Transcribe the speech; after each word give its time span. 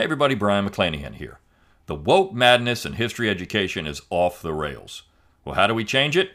Hey 0.00 0.04
everybody, 0.04 0.34
Brion 0.34 0.66
McClanahan 0.66 1.16
here. 1.16 1.40
The 1.84 1.94
woke 1.94 2.32
madness 2.32 2.86
in 2.86 2.94
history 2.94 3.28
education 3.28 3.86
is 3.86 4.00
off 4.08 4.40
the 4.40 4.54
rails. 4.54 5.02
Well, 5.44 5.56
how 5.56 5.66
do 5.66 5.74
we 5.74 5.84
change 5.84 6.16
it? 6.16 6.30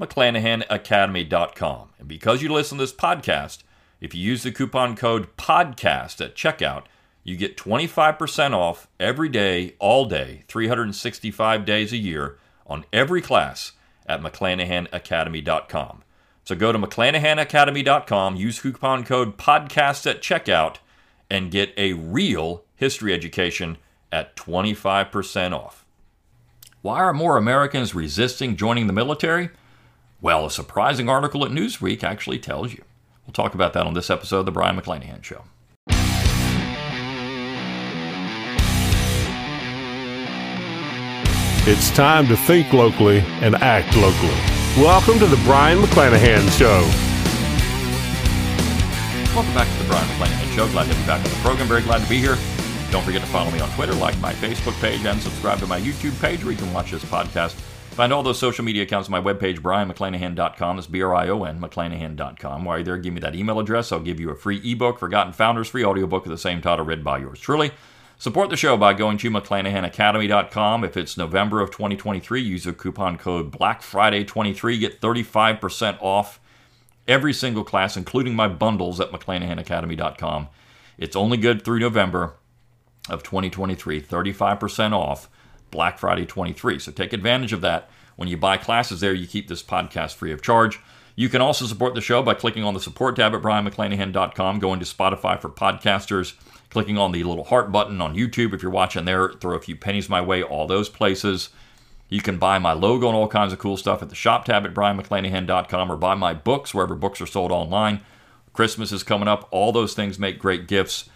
McClanahanacademy.com. 0.00 1.90
And 2.00 2.08
because 2.08 2.42
you 2.42 2.52
listen 2.52 2.76
to 2.76 2.82
this 2.82 2.92
podcast, 2.92 3.62
if 4.00 4.16
you 4.16 4.20
use 4.20 4.42
the 4.42 4.50
coupon 4.50 4.96
code 4.96 5.28
PODCAST 5.36 6.24
at 6.24 6.34
checkout, 6.34 6.86
you 7.22 7.36
get 7.36 7.56
25% 7.56 8.52
off 8.52 8.88
every 8.98 9.28
day, 9.28 9.76
all 9.78 10.06
day, 10.06 10.42
365 10.48 11.64
days 11.64 11.92
a 11.92 11.96
year 11.96 12.36
on 12.66 12.84
every 12.92 13.22
class 13.22 13.74
at 14.06 14.22
McClanahanacademy.com. 14.22 16.02
So 16.42 16.56
go 16.56 16.72
to 16.72 16.80
McClanahanacademy.com, 16.80 18.34
use 18.34 18.58
coupon 18.58 19.04
code 19.04 19.38
PODCAST 19.38 20.10
at 20.10 20.20
checkout, 20.20 20.78
and 21.30 21.52
get 21.52 21.72
a 21.76 21.92
real 21.92 22.63
history 22.84 23.14
education 23.14 23.78
at 24.12 24.36
25% 24.36 25.52
off. 25.54 25.86
Why 26.82 26.98
are 26.98 27.14
more 27.14 27.38
Americans 27.38 27.94
resisting 27.94 28.56
joining 28.56 28.88
the 28.88 28.92
military? 28.92 29.48
Well, 30.20 30.44
a 30.44 30.50
surprising 30.50 31.08
article 31.08 31.46
at 31.46 31.50
Newsweek 31.50 32.04
actually 32.04 32.38
tells 32.38 32.74
you. 32.74 32.84
We'll 33.26 33.32
talk 33.32 33.54
about 33.54 33.72
that 33.72 33.86
on 33.86 33.94
this 33.94 34.10
episode 34.10 34.40
of 34.40 34.44
The 34.44 34.52
Brion 34.52 34.78
McClanahan 34.78 35.24
Show. 35.24 35.44
It's 41.66 41.90
time 41.92 42.28
to 42.28 42.36
think 42.36 42.70
locally 42.74 43.20
and 43.40 43.54
act 43.54 43.96
locally. 43.96 44.38
Welcome 44.76 45.18
to 45.20 45.26
the 45.26 45.42
Brion 45.44 45.78
McClanahan 45.78 46.50
Show. 46.58 46.82
Welcome 49.34 49.54
back 49.54 49.72
to 49.72 49.82
the 49.82 49.88
Brion 49.88 50.06
McClanahan 50.08 50.54
Show. 50.54 50.68
Glad 50.68 50.92
to 50.92 50.94
be 50.94 51.06
back 51.06 51.24
on 51.24 51.30
the 51.30 51.36
program. 51.36 51.66
Very 51.66 51.80
glad 51.80 52.02
to 52.02 52.08
be 52.10 52.18
here. 52.18 52.36
Don't 52.94 53.02
forget 53.02 53.22
to 53.22 53.26
follow 53.26 53.50
me 53.50 53.58
on 53.58 53.68
Twitter, 53.70 53.92
like 53.92 54.16
my 54.20 54.32
Facebook 54.34 54.80
page, 54.80 55.04
and 55.04 55.20
subscribe 55.20 55.58
to 55.58 55.66
my 55.66 55.80
YouTube 55.80 56.16
page 56.20 56.44
where 56.44 56.52
you 56.52 56.56
can 56.56 56.72
watch 56.72 56.92
this 56.92 57.04
podcast. 57.04 57.54
Find 57.94 58.12
all 58.12 58.22
those 58.22 58.38
social 58.38 58.64
media 58.64 58.84
accounts 58.84 59.08
on 59.08 59.10
my 59.10 59.20
webpage, 59.20 59.58
brionmcclanahan.com. 59.58 60.76
That's 60.76 60.86
B 60.86 61.02
R 61.02 61.12
I 61.12 61.26
O 61.26 61.42
N, 61.42 61.60
McClanahan.com. 61.60 62.64
While 62.64 62.76
you're 62.76 62.84
there, 62.84 62.98
give 62.98 63.12
me 63.12 63.18
that 63.18 63.34
email 63.34 63.58
address. 63.58 63.90
I'll 63.90 63.98
give 63.98 64.20
you 64.20 64.30
a 64.30 64.36
free 64.36 64.60
ebook, 64.62 65.00
Forgotten 65.00 65.32
Founders, 65.32 65.66
free 65.66 65.84
audiobook 65.84 66.24
of 66.24 66.30
the 66.30 66.38
same 66.38 66.60
title, 66.62 66.84
read 66.84 67.02
by 67.02 67.18
yours 67.18 67.40
truly. 67.40 67.72
Support 68.16 68.50
the 68.50 68.56
show 68.56 68.76
by 68.76 68.94
going 68.94 69.18
to 69.18 69.28
McClanahanacademy.com. 69.28 70.84
If 70.84 70.96
it's 70.96 71.16
November 71.16 71.60
of 71.60 71.72
2023, 71.72 72.42
use 72.42 72.62
the 72.62 72.72
coupon 72.72 73.18
code 73.18 73.50
Black 73.50 73.82
Friday 73.82 74.22
23 74.22 74.78
Get 74.78 75.00
35% 75.00 75.98
off 76.00 76.38
every 77.08 77.32
single 77.32 77.64
class, 77.64 77.96
including 77.96 78.36
my 78.36 78.46
bundles 78.46 79.00
at 79.00 79.10
McClanahanacademy.com. 79.10 80.46
It's 80.96 81.16
only 81.16 81.38
good 81.38 81.64
through 81.64 81.80
November 81.80 82.34
of 83.08 83.22
2023, 83.22 84.00
35% 84.00 84.92
off 84.92 85.28
Black 85.70 85.98
Friday 85.98 86.24
23. 86.24 86.78
So 86.78 86.92
take 86.92 87.12
advantage 87.12 87.52
of 87.52 87.60
that. 87.60 87.90
When 88.16 88.28
you 88.28 88.36
buy 88.36 88.56
classes 88.56 89.00
there, 89.00 89.12
you 89.12 89.26
keep 89.26 89.48
this 89.48 89.62
podcast 89.62 90.14
free 90.14 90.32
of 90.32 90.40
charge. 90.40 90.80
You 91.16 91.28
can 91.28 91.40
also 91.40 91.66
support 91.66 91.94
the 91.94 92.00
show 92.00 92.22
by 92.22 92.34
clicking 92.34 92.64
on 92.64 92.74
the 92.74 92.80
support 92.80 93.16
tab 93.16 93.34
at 93.34 93.42
brionmcclanahan.com, 93.42 94.58
going 94.58 94.80
to 94.80 94.86
Spotify 94.86 95.40
for 95.40 95.48
podcasters, 95.48 96.34
clicking 96.70 96.98
on 96.98 97.12
the 97.12 97.22
little 97.22 97.44
heart 97.44 97.70
button 97.70 98.00
on 98.00 98.16
YouTube 98.16 98.52
if 98.52 98.62
you're 98.62 98.70
watching 98.70 99.04
there, 99.04 99.32
throw 99.32 99.56
a 99.56 99.60
few 99.60 99.76
pennies 99.76 100.08
my 100.08 100.20
way, 100.20 100.42
all 100.42 100.66
those 100.66 100.88
places. 100.88 101.50
You 102.08 102.20
can 102.20 102.38
buy 102.38 102.58
my 102.58 102.72
logo 102.72 103.06
and 103.06 103.16
all 103.16 103.28
kinds 103.28 103.52
of 103.52 103.58
cool 103.58 103.76
stuff 103.76 104.02
at 104.02 104.08
the 104.08 104.14
shop 104.14 104.44
tab 104.44 104.64
at 104.64 104.74
brionmcclanahan.com 104.74 105.90
or 105.90 105.96
buy 105.96 106.14
my 106.14 106.34
books 106.34 106.74
wherever 106.74 106.94
books 106.94 107.20
are 107.20 107.26
sold 107.26 107.52
online. 107.52 108.00
Christmas 108.52 108.92
is 108.92 109.02
coming 109.02 109.28
up. 109.28 109.48
All 109.50 109.72
those 109.72 109.94
things 109.94 110.18
make 110.18 110.38
great 110.38 110.68
gifts. 110.68 111.08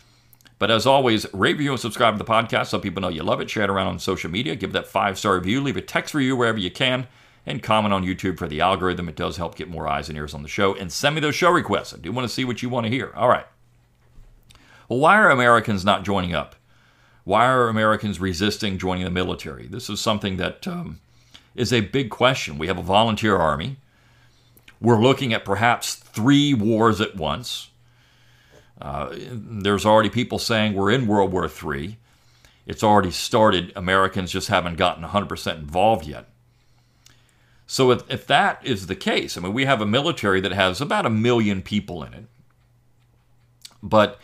But 0.58 0.70
as 0.70 0.86
always, 0.86 1.24
rate, 1.32 1.52
review, 1.52 1.72
and 1.72 1.80
subscribe 1.80 2.14
to 2.14 2.18
the 2.18 2.30
podcast 2.30 2.66
so 2.66 2.80
people 2.80 3.00
know 3.00 3.08
you 3.08 3.22
love 3.22 3.40
it. 3.40 3.48
Share 3.48 3.64
it 3.64 3.70
around 3.70 3.86
on 3.86 3.98
social 3.98 4.30
media. 4.30 4.56
Give 4.56 4.72
that 4.72 4.88
five 4.88 5.18
star 5.18 5.34
review. 5.34 5.60
Leave 5.60 5.76
a 5.76 5.82
text 5.82 6.14
review 6.14 6.36
wherever 6.36 6.58
you 6.58 6.70
can. 6.70 7.06
And 7.46 7.62
comment 7.62 7.94
on 7.94 8.04
YouTube 8.04 8.36
for 8.36 8.46
the 8.46 8.60
algorithm. 8.60 9.08
It 9.08 9.16
does 9.16 9.38
help 9.38 9.54
get 9.54 9.70
more 9.70 9.88
eyes 9.88 10.08
and 10.08 10.18
ears 10.18 10.34
on 10.34 10.42
the 10.42 10.48
show. 10.48 10.74
And 10.74 10.92
send 10.92 11.14
me 11.14 11.20
those 11.20 11.34
show 11.34 11.50
requests. 11.50 11.94
I 11.94 11.98
do 11.98 12.12
want 12.12 12.28
to 12.28 12.34
see 12.34 12.44
what 12.44 12.62
you 12.62 12.68
want 12.68 12.84
to 12.84 12.90
hear. 12.90 13.12
All 13.14 13.28
right. 13.28 13.46
Well, 14.88 14.98
why 14.98 15.16
are 15.16 15.30
Americans 15.30 15.84
not 15.84 16.04
joining 16.04 16.34
up? 16.34 16.56
Why 17.24 17.46
are 17.46 17.68
Americans 17.68 18.20
resisting 18.20 18.78
joining 18.78 19.04
the 19.04 19.10
military? 19.10 19.66
This 19.66 19.88
is 19.88 20.00
something 20.00 20.38
that 20.38 20.66
um, 20.66 21.00
is 21.54 21.72
a 21.72 21.82
big 21.82 22.10
question. 22.10 22.58
We 22.58 22.68
have 22.68 22.78
a 22.78 22.82
volunteer 22.82 23.36
army. 23.36 23.76
We're 24.80 25.00
looking 25.00 25.32
at 25.32 25.44
perhaps 25.44 25.94
three 25.94 26.54
wars 26.54 27.00
at 27.00 27.16
once. 27.16 27.70
Uh, 28.80 29.08
there's 29.12 29.84
already 29.84 30.08
people 30.08 30.38
saying 30.38 30.74
we're 30.74 30.90
in 30.90 31.06
World 31.06 31.32
War 31.32 31.48
III. 31.48 31.98
It's 32.66 32.84
already 32.84 33.10
started. 33.10 33.72
Americans 33.74 34.30
just 34.30 34.48
haven't 34.48 34.76
gotten 34.76 35.04
100% 35.04 35.58
involved 35.58 36.06
yet. 36.06 36.28
So, 37.66 37.90
if, 37.90 38.10
if 38.10 38.26
that 38.28 38.64
is 38.64 38.86
the 38.86 38.94
case, 38.94 39.36
I 39.36 39.40
mean, 39.40 39.52
we 39.52 39.66
have 39.66 39.80
a 39.80 39.86
military 39.86 40.40
that 40.40 40.52
has 40.52 40.80
about 40.80 41.06
a 41.06 41.10
million 41.10 41.60
people 41.60 42.02
in 42.02 42.14
it. 42.14 42.24
But 43.82 44.18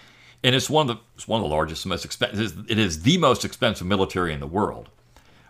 and 0.45 0.55
it's 0.55 0.71
one 0.71 0.89
of 0.89 0.97
the 0.97 1.03
it's 1.17 1.27
one 1.27 1.41
of 1.41 1.49
the 1.49 1.55
largest, 1.55 1.87
most 1.87 2.05
expensive. 2.05 2.71
It 2.71 2.79
is 2.79 3.03
the 3.03 3.17
most 3.17 3.45
expensive 3.45 3.87
military 3.87 4.33
in 4.33 4.41
the 4.41 4.47
world. 4.47 4.91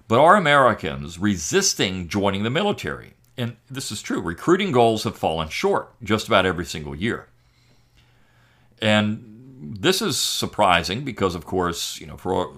But 0.06 0.20
are 0.20 0.36
Americans 0.36 1.18
resisting 1.18 2.08
joining 2.08 2.44
the 2.44 2.50
military? 2.50 3.14
And 3.36 3.56
this 3.68 3.90
is 3.90 4.02
true. 4.02 4.20
Recruiting 4.20 4.70
goals 4.70 5.02
have 5.04 5.16
fallen 5.16 5.48
short 5.48 5.92
just 6.02 6.28
about 6.28 6.46
every 6.46 6.64
single 6.64 6.94
year. 6.94 7.28
And 8.80 9.34
this 9.60 10.02
is 10.02 10.18
surprising 10.18 11.04
because, 11.04 11.34
of 11.34 11.46
course, 11.46 12.00
you 12.00 12.06
know, 12.06 12.16
for 12.16 12.52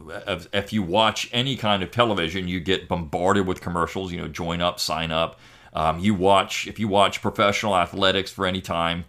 if 0.53 0.73
you 0.73 0.83
watch 0.83 1.29
any 1.33 1.57
kind 1.57 1.83
of 1.83 1.91
television, 1.91 2.49
you 2.49 2.61
get 2.61 2.89
bombarded 2.89 3.47
with 3.47 3.61
commercials. 3.61 4.13
You 4.13 4.19
know, 4.19 4.29
join 4.29 4.61
up, 4.61 4.81
sign 4.81 5.11
up. 5.13 5.39
Um, 5.73 5.99
you 5.99 6.15
watch 6.15 6.67
if 6.67 6.79
you 6.79 6.89
watch 6.89 7.21
professional 7.21 7.77
athletics 7.77 8.31
for 8.31 8.47
any 8.47 8.61
time. 8.61 9.05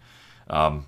Um, 0.50 0.88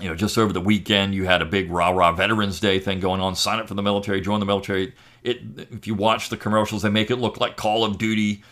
you 0.00 0.08
know, 0.08 0.14
just 0.14 0.36
over 0.36 0.52
the 0.52 0.60
weekend, 0.60 1.14
you 1.14 1.24
had 1.24 1.40
a 1.40 1.46
big 1.46 1.70
rah 1.70 1.88
rah 1.88 2.12
Veterans 2.12 2.60
Day 2.60 2.78
thing 2.78 3.00
going 3.00 3.20
on. 3.20 3.34
Sign 3.34 3.58
up 3.58 3.68
for 3.68 3.74
the 3.74 3.82
military, 3.82 4.20
join 4.20 4.40
the 4.40 4.46
military. 4.46 4.94
It, 5.22 5.40
if 5.70 5.86
you 5.86 5.94
watch 5.94 6.28
the 6.28 6.36
commercials, 6.36 6.82
they 6.82 6.90
make 6.90 7.10
it 7.10 7.16
look 7.16 7.40
like 7.40 7.56
Call 7.56 7.84
of 7.84 7.96
Duty. 7.96 8.44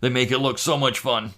They 0.00 0.08
make 0.08 0.30
it 0.30 0.38
look 0.38 0.58
so 0.58 0.78
much 0.78 1.00
fun. 1.00 1.32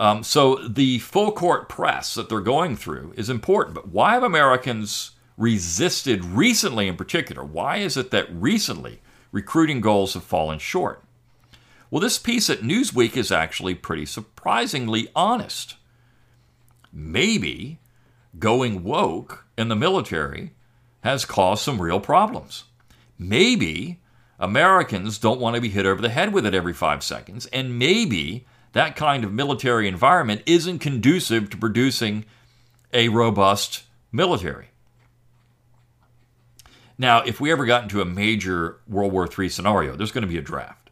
Um, 0.00 0.22
so 0.22 0.56
the 0.66 0.98
full 1.00 1.30
court 1.30 1.68
press 1.68 2.14
that 2.14 2.30
they're 2.30 2.40
going 2.40 2.74
through 2.74 3.12
is 3.18 3.28
important. 3.28 3.74
But 3.74 3.88
why 3.88 4.14
have 4.14 4.22
Americans 4.22 5.10
resisted 5.36 6.24
recently, 6.24 6.88
in 6.88 6.96
particular? 6.96 7.44
Why 7.44 7.76
is 7.76 7.98
it 7.98 8.10
that 8.10 8.32
recently 8.32 9.02
recruiting 9.30 9.82
goals 9.82 10.14
have 10.14 10.24
fallen 10.24 10.58
short? 10.58 11.04
Well, 11.90 12.00
this 12.00 12.18
piece 12.18 12.48
at 12.48 12.60
Newsweek 12.60 13.14
is 13.14 13.30
actually 13.30 13.74
pretty 13.74 14.06
surprisingly 14.06 15.08
honest. 15.14 15.76
Maybe 16.90 17.78
going 18.38 18.82
woke 18.82 19.44
in 19.58 19.68
the 19.68 19.76
military 19.76 20.54
has 21.02 21.26
caused 21.26 21.62
some 21.62 21.82
real 21.82 22.00
problems. 22.00 22.64
Maybe 23.18 24.00
Americans 24.38 25.18
don't 25.18 25.40
want 25.40 25.56
to 25.56 25.60
be 25.60 25.68
hit 25.68 25.84
over 25.84 26.00
the 26.00 26.08
head 26.08 26.32
with 26.32 26.46
it 26.46 26.54
every 26.54 26.72
five 26.72 27.02
seconds, 27.02 27.44
and 27.46 27.78
maybe 27.78 28.46
that 28.72 28.96
kind 28.96 29.24
of 29.24 29.32
military 29.32 29.88
environment 29.88 30.42
isn't 30.46 30.78
conducive 30.78 31.50
to 31.50 31.56
producing 31.56 32.24
a 32.92 33.08
robust 33.08 33.84
military. 34.12 34.68
Now, 36.98 37.22
if 37.22 37.40
we 37.40 37.50
ever 37.50 37.64
got 37.64 37.84
into 37.84 38.00
a 38.00 38.04
major 38.04 38.78
World 38.86 39.12
War 39.12 39.26
III 39.26 39.48
scenario, 39.48 39.96
there's 39.96 40.12
going 40.12 40.22
to 40.22 40.28
be 40.28 40.38
a 40.38 40.42
draft. 40.42 40.90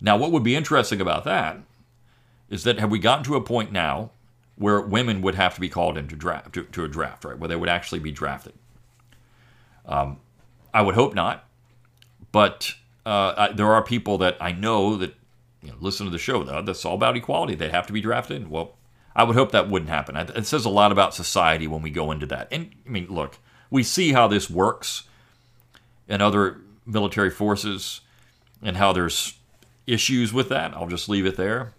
Now, 0.00 0.16
what 0.16 0.30
would 0.30 0.42
be 0.42 0.54
interesting 0.54 1.00
about 1.00 1.24
that 1.24 1.58
is 2.50 2.64
that 2.64 2.78
have 2.78 2.90
we 2.90 2.98
gotten 2.98 3.24
to 3.24 3.36
a 3.36 3.40
point 3.40 3.72
now 3.72 4.10
where 4.56 4.80
women 4.80 5.22
would 5.22 5.34
have 5.34 5.54
to 5.54 5.60
be 5.60 5.68
called 5.68 5.96
into 5.96 6.14
draft 6.14 6.52
to, 6.52 6.64
to 6.64 6.84
a 6.84 6.88
draft, 6.88 7.24
right? 7.24 7.38
Where 7.38 7.48
they 7.48 7.56
would 7.56 7.68
actually 7.68 8.00
be 8.00 8.12
drafted. 8.12 8.52
Um, 9.86 10.20
I 10.74 10.82
would 10.82 10.94
hope 10.94 11.14
not, 11.14 11.48
but 12.30 12.74
uh, 13.06 13.34
I, 13.36 13.52
there 13.52 13.72
are 13.72 13.82
people 13.82 14.18
that 14.18 14.36
I 14.40 14.52
know 14.52 14.96
that 14.96 15.14
you 15.62 15.70
know, 15.70 15.76
listen 15.80 16.06
to 16.06 16.12
the 16.12 16.18
show. 16.18 16.42
Though 16.42 16.62
that's 16.62 16.84
all 16.84 16.94
about 16.94 17.16
equality. 17.16 17.54
They 17.54 17.70
have 17.70 17.86
to 17.86 17.92
be 17.92 18.00
drafted. 18.00 18.50
Well, 18.50 18.74
I 19.14 19.24
would 19.24 19.36
hope 19.36 19.52
that 19.52 19.68
wouldn't 19.68 19.90
happen. 19.90 20.16
It 20.16 20.46
says 20.46 20.64
a 20.64 20.70
lot 20.70 20.92
about 20.92 21.14
society 21.14 21.66
when 21.66 21.82
we 21.82 21.90
go 21.90 22.10
into 22.10 22.26
that. 22.26 22.48
And 22.50 22.70
I 22.86 22.90
mean, 22.90 23.06
look, 23.08 23.38
we 23.70 23.82
see 23.82 24.12
how 24.12 24.26
this 24.26 24.48
works 24.50 25.04
in 26.08 26.20
other 26.20 26.60
military 26.86 27.30
forces 27.30 28.00
and 28.62 28.76
how 28.76 28.92
there's 28.92 29.38
issues 29.86 30.32
with 30.32 30.48
that. 30.48 30.74
I'll 30.74 30.88
just 30.88 31.08
leave 31.08 31.26
it 31.26 31.36
there. 31.36 31.74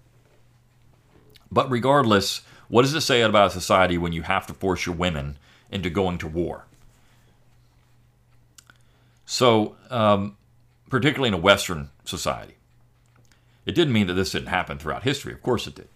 But 1.51 1.69
regardless, 1.69 2.41
what 2.67 2.83
does 2.83 2.93
it 2.93 3.01
say 3.01 3.21
about 3.21 3.47
a 3.47 3.51
society 3.51 3.97
when 3.97 4.13
you 4.13 4.23
have 4.23 4.47
to 4.47 4.53
force 4.53 4.85
your 4.85 4.95
women 4.95 5.37
into 5.71 5.89
going 5.89 6.17
to 6.19 6.27
war? 6.27 6.65
So, 9.25 9.75
um, 9.89 10.37
particularly 10.89 11.29
in 11.29 11.33
a 11.33 11.37
Western 11.37 11.89
society, 12.05 12.55
it 13.65 13.75
didn't 13.75 13.93
mean 13.93 14.07
that 14.07 14.13
this 14.13 14.31
didn't 14.31 14.47
happen 14.47 14.77
throughout 14.77 15.03
history. 15.03 15.33
Of 15.33 15.41
course 15.41 15.67
it 15.67 15.75
did. 15.75 15.87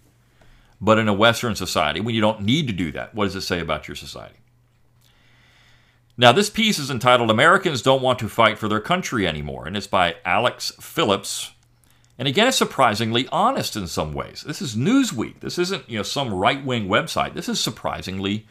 But 0.80 1.00
in 1.00 1.08
a 1.08 1.14
Western 1.14 1.56
society, 1.56 2.00
when 2.00 2.16
you 2.16 2.22
don't 2.22 2.42
need 2.42 2.68
to 2.68 2.74
do 2.74 2.92
that, 2.92 3.16
what 3.16 3.26
does 3.26 3.36
it 3.36 3.42
say 3.42 3.60
about 3.60 3.88
your 3.88 3.96
society? 3.96 4.38
Now, 6.20 6.32
this 6.32 6.50
piece 6.50 6.80
is 6.80 6.90
entitled 6.90 7.30
Americans 7.30 7.82
Don't 7.82 8.02
Want 8.02 8.20
to 8.20 8.30
Fight 8.30 8.58
for 8.58 8.68
Their 8.68 8.80
Country 8.80 9.28
Anymore, 9.28 9.68
and 9.68 9.78
it's 9.78 9.88
by 9.88 10.16
Alex 10.26 10.72
Phillips. 10.80 11.52
And 12.18 12.28
again, 12.28 12.48
it's 12.48 12.58
surprisingly 12.58 13.28
honest 13.32 13.76
in 13.76 13.86
some 13.86 14.14
ways. 14.14 14.44
This 14.46 14.60
is 14.60 14.76
Newsweek. 14.76 15.42
This 15.42 15.60
isn't 15.60 15.88
you 15.88 15.98
know 15.98 16.04
some 16.04 16.34
right-wing 16.34 16.88
website. 16.88 17.36
This 17.36 17.48
is 17.48 17.60
surprisingly 17.60 18.48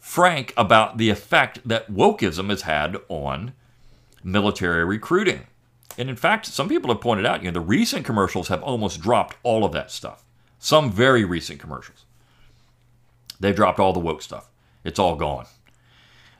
frank 0.00 0.52
about 0.56 0.98
the 0.98 1.10
effect 1.10 1.60
that 1.64 1.92
wokeism 1.92 2.50
has 2.50 2.62
had 2.62 2.96
on 3.08 3.52
military 4.24 4.84
recruiting. 4.84 5.46
And 6.00 6.08
in 6.08 6.16
fact, 6.16 6.46
some 6.46 6.66
people 6.66 6.90
have 6.90 7.02
pointed 7.02 7.26
out, 7.26 7.42
you 7.42 7.50
know, 7.50 7.60
the 7.60 7.66
recent 7.66 8.06
commercials 8.06 8.48
have 8.48 8.62
almost 8.62 9.02
dropped 9.02 9.36
all 9.42 9.66
of 9.66 9.72
that 9.72 9.90
stuff. 9.90 10.24
Some 10.58 10.90
very 10.90 11.26
recent 11.26 11.60
commercials. 11.60 12.06
They've 13.38 13.54
dropped 13.54 13.78
all 13.78 13.92
the 13.92 14.00
woke 14.00 14.22
stuff. 14.22 14.48
It's 14.82 14.98
all 14.98 15.14
gone. 15.14 15.44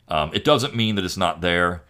Um, 0.09 0.31
it 0.33 0.45
doesn't 0.45 0.75
mean 0.75 0.95
that 0.95 1.05
it's 1.05 1.19
not 1.19 1.43
there, 1.43 1.83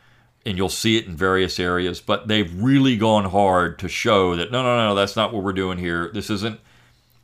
and 0.45 0.57
you'll 0.57 0.69
see 0.69 0.97
it 0.97 1.07
in 1.07 1.17
various 1.17 1.61
areas, 1.61 2.01
but 2.01 2.27
they've 2.27 2.53
really 2.61 2.97
gone 2.97 3.27
hard 3.27 3.79
to 3.79 3.89
show 3.89 4.35
that 4.35 4.51
no, 4.51 4.65
no, 4.65 4.89
no, 4.89 4.97
that's 4.97 5.15
not 5.15 5.33
what 5.33 5.45
we're 5.45 5.53
doing 5.53 5.79
here. 5.79 6.11
This 6.13 6.29
isn't 6.29 6.59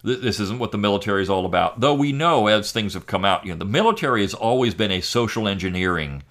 this 0.04 0.38
isn't 0.38 0.60
what 0.60 0.70
the 0.70 0.78
military 0.78 1.22
is 1.22 1.28
all 1.28 1.44
about. 1.44 1.80
Though 1.80 1.94
we 1.94 2.12
know 2.12 2.46
as 2.46 2.70
things 2.70 2.94
have 2.94 3.06
come 3.06 3.24
out, 3.24 3.44
you 3.44 3.52
know, 3.52 3.58
the 3.58 3.64
military 3.64 4.22
has 4.22 4.34
always 4.34 4.74
been 4.74 4.92
a 4.92 5.00
social 5.00 5.48
engineering 5.48 6.22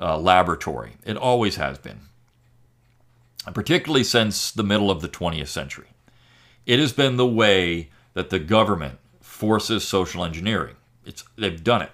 uh, 0.00 0.18
laboratory. 0.18 0.96
It 1.04 1.16
always 1.16 1.54
has 1.54 1.78
been, 1.78 2.00
particularly 3.54 4.04
since 4.04 4.50
the 4.50 4.62
middle 4.62 4.90
of 4.90 5.00
the 5.00 5.08
20th 5.08 5.48
century. 5.48 5.88
It 6.66 6.78
has 6.78 6.92
been 6.92 7.16
the 7.16 7.26
way 7.26 7.90
that 8.14 8.30
the 8.30 8.38
government 8.38 8.98
forces 9.20 9.86
social 9.86 10.24
engineering. 10.24 10.76
It's 11.04 11.24
they've 11.36 11.62
done 11.62 11.82
it. 11.82 11.92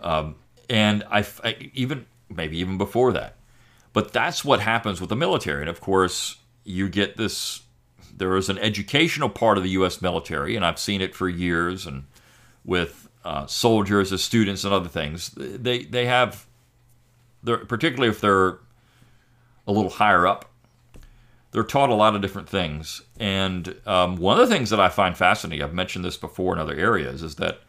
Um, 0.00 0.36
and 0.70 1.04
I, 1.10 1.26
I 1.42 1.70
even 1.74 2.06
maybe 2.28 2.58
even 2.58 2.78
before 2.78 3.12
that, 3.12 3.36
but 3.92 4.12
that's 4.12 4.44
what 4.44 4.60
happens 4.60 5.00
with 5.00 5.10
the 5.10 5.16
military. 5.16 5.60
And 5.60 5.68
of 5.68 5.80
course, 5.80 6.36
you 6.64 6.88
get 6.88 7.16
this. 7.16 7.62
There 8.16 8.36
is 8.36 8.48
an 8.48 8.58
educational 8.58 9.28
part 9.28 9.58
of 9.58 9.64
the 9.64 9.70
U.S. 9.70 10.00
military, 10.00 10.54
and 10.54 10.64
I've 10.64 10.78
seen 10.78 11.00
it 11.00 11.14
for 11.14 11.28
years, 11.28 11.86
and 11.86 12.04
with 12.64 13.08
uh, 13.24 13.46
soldiers 13.46 14.12
as 14.12 14.22
students 14.22 14.64
and 14.64 14.72
other 14.72 14.88
things. 14.88 15.30
They 15.30 15.84
they 15.84 16.06
have, 16.06 16.46
particularly 17.44 18.08
if 18.08 18.20
they're 18.20 18.58
a 19.66 19.72
little 19.72 19.90
higher 19.90 20.26
up, 20.26 20.50
they're 21.50 21.62
taught 21.62 21.90
a 21.90 21.94
lot 21.94 22.14
of 22.14 22.22
different 22.22 22.48
things. 22.48 23.02
And 23.18 23.76
um, 23.86 24.16
one 24.16 24.40
of 24.40 24.48
the 24.48 24.54
things 24.54 24.70
that 24.70 24.80
I 24.80 24.88
find 24.88 25.16
fascinating, 25.16 25.62
I've 25.62 25.74
mentioned 25.74 26.04
this 26.04 26.16
before 26.16 26.52
in 26.52 26.58
other 26.58 26.74
areas, 26.74 27.22
is 27.22 27.36
that 27.36 27.60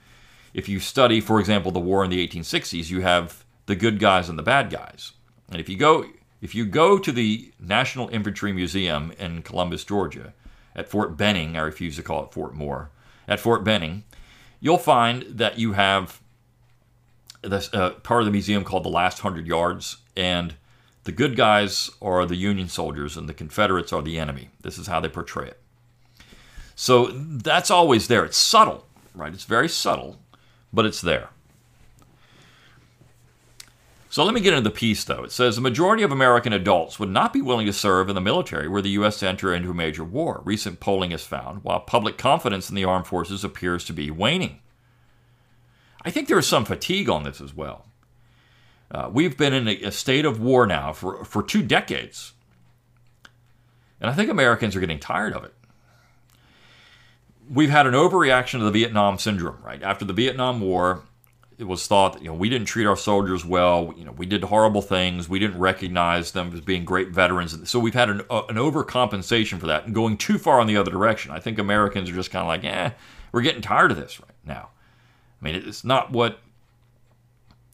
if 0.53 0.67
you 0.67 0.79
study, 0.79 1.21
for 1.21 1.39
example, 1.39 1.71
the 1.71 1.79
war 1.79 2.03
in 2.03 2.09
the 2.09 2.27
1860s, 2.27 2.89
you 2.89 3.01
have 3.01 3.45
the 3.65 3.75
good 3.75 3.99
guys 3.99 4.29
and 4.29 4.39
the 4.39 4.43
bad 4.43 4.69
guys. 4.69 5.11
And 5.49 5.59
if 5.59 5.69
you 5.69 5.77
go 5.77 6.05
if 6.41 6.53
you 6.53 6.65
go 6.65 6.99
to 6.99 7.11
the 7.11 7.51
National 7.59 8.07
Infantry 8.09 8.53
Museum 8.53 9.11
in 9.17 9.41
Columbus, 9.41 9.83
Georgia, 9.83 10.33
at 10.75 10.87
Fort 10.87 11.17
Benning, 11.17 11.57
I 11.57 11.61
refuse 11.61 11.95
to 11.95 12.03
call 12.03 12.23
it 12.23 12.33
Fort 12.33 12.53
Moore, 12.53 12.91
at 13.27 13.39
Fort 13.39 13.63
Benning, 13.63 14.03
you'll 14.59 14.77
find 14.77 15.23
that 15.23 15.57
you 15.57 15.73
have 15.73 16.21
this 17.41 17.73
uh, 17.73 17.91
part 17.91 18.21
of 18.21 18.25
the 18.25 18.31
museum 18.31 18.63
called 18.63 18.83
the 18.83 18.89
Last 18.89 19.19
Hundred 19.19 19.47
Yards, 19.47 19.97
and 20.15 20.55
the 21.05 21.11
good 21.11 21.35
guys 21.35 21.89
are 22.01 22.25
the 22.25 22.35
Union 22.35 22.67
soldiers, 22.67 23.15
and 23.15 23.29
the 23.29 23.33
Confederates 23.33 23.93
are 23.93 24.01
the 24.01 24.19
enemy. 24.19 24.49
This 24.61 24.77
is 24.77 24.87
how 24.87 24.99
they 24.99 25.07
portray 25.07 25.47
it. 25.47 25.61
So 26.75 27.07
that's 27.07 27.71
always 27.71 28.07
there. 28.07 28.25
It's 28.25 28.37
subtle, 28.37 28.85
right? 29.13 29.33
It's 29.33 29.45
very 29.45 29.69
subtle, 29.69 30.19
but 30.73 30.85
it's 30.85 31.01
there. 31.01 31.29
So 34.09 34.23
let 34.23 34.33
me 34.33 34.41
get 34.41 34.53
into 34.53 34.67
the 34.67 34.75
piece, 34.75 35.03
though. 35.03 35.23
It 35.23 35.31
says 35.31 35.55
the 35.55 35.61
majority 35.61 36.01
of 36.01 36.11
American 36.11 36.53
adults 36.53 36.99
would 36.99 37.09
not 37.09 37.33
be 37.33 37.41
willing 37.41 37.65
to 37.65 37.73
serve 37.73 38.09
in 38.09 38.15
the 38.15 38.21
military 38.21 38.67
were 38.67 38.81
the 38.81 38.91
U.S. 38.91 39.19
to 39.19 39.27
enter 39.27 39.53
into 39.53 39.71
a 39.71 39.75
major 39.75 40.05
war. 40.05 40.41
Recent 40.43 40.79
polling 40.79 41.11
has 41.11 41.25
found, 41.25 41.63
while 41.63 41.81
public 41.81 42.17
confidence 42.17 42.69
in 42.69 42.75
the 42.75 42.85
armed 42.85 43.07
forces 43.07 43.43
appears 43.43 43.83
to 43.85 43.93
be 43.93 44.09
waning. 44.09 44.59
I 46.03 46.11
think 46.11 46.27
there 46.27 46.39
is 46.39 46.47
some 46.47 46.65
fatigue 46.65 47.09
on 47.09 47.23
this 47.23 47.41
as 47.41 47.53
well. 47.53 47.85
Uh, 48.95 49.09
we've 49.11 49.37
been 49.37 49.53
in 49.53 49.67
a, 49.67 49.75
a 49.83 49.91
state 49.91 50.25
of 50.25 50.39
war 50.39 50.65
now 50.65 50.93
for, 50.93 51.25
for 51.25 51.43
two 51.43 51.61
decades. 51.61 52.33
And 53.99 54.09
I 54.09 54.13
think 54.13 54.29
Americans 54.29 54.75
are 54.75 54.79
getting 54.79 54.99
tired 54.99 55.33
of 55.33 55.43
it 55.43 55.53
we've 57.49 57.69
had 57.69 57.87
an 57.87 57.93
overreaction 57.93 58.59
to 58.59 58.65
the 58.65 58.71
Vietnam 58.71 59.17
syndrome, 59.17 59.57
right? 59.63 59.81
After 59.81 60.05
the 60.05 60.13
Vietnam 60.13 60.61
War, 60.61 61.03
it 61.57 61.65
was 61.65 61.87
thought 61.87 62.13
that 62.13 62.21
you 62.21 62.27
know 62.27 62.33
we 62.33 62.49
didn't 62.49 62.67
treat 62.67 62.85
our 62.85 62.97
soldiers 62.97 63.45
well. 63.45 63.93
You 63.97 64.05
know, 64.05 64.11
we 64.11 64.25
did 64.25 64.43
horrible 64.43 64.81
things. 64.81 65.29
We 65.29 65.39
didn't 65.39 65.59
recognize 65.59 66.31
them 66.31 66.51
as 66.53 66.61
being 66.61 66.83
great 66.83 67.09
veterans. 67.09 67.69
So 67.69 67.79
we've 67.79 67.93
had 67.93 68.09
an, 68.09 68.21
uh, 68.29 68.43
an 68.49 68.55
overcompensation 68.55 69.59
for 69.59 69.67
that 69.67 69.85
and 69.85 69.95
going 69.95 70.17
too 70.17 70.37
far 70.37 70.59
in 70.59 70.67
the 70.67 70.77
other 70.77 70.91
direction. 70.91 71.31
I 71.31 71.39
think 71.39 71.57
Americans 71.57 72.09
are 72.09 72.13
just 72.13 72.31
kind 72.31 72.41
of 72.41 72.47
like, 72.47 72.63
eh, 72.65 72.91
we're 73.31 73.41
getting 73.41 73.61
tired 73.61 73.91
of 73.91 73.97
this 73.97 74.19
right 74.19 74.35
now. 74.45 74.69
I 75.41 75.45
mean, 75.45 75.55
it's 75.55 75.83
not 75.83 76.11
what 76.11 76.39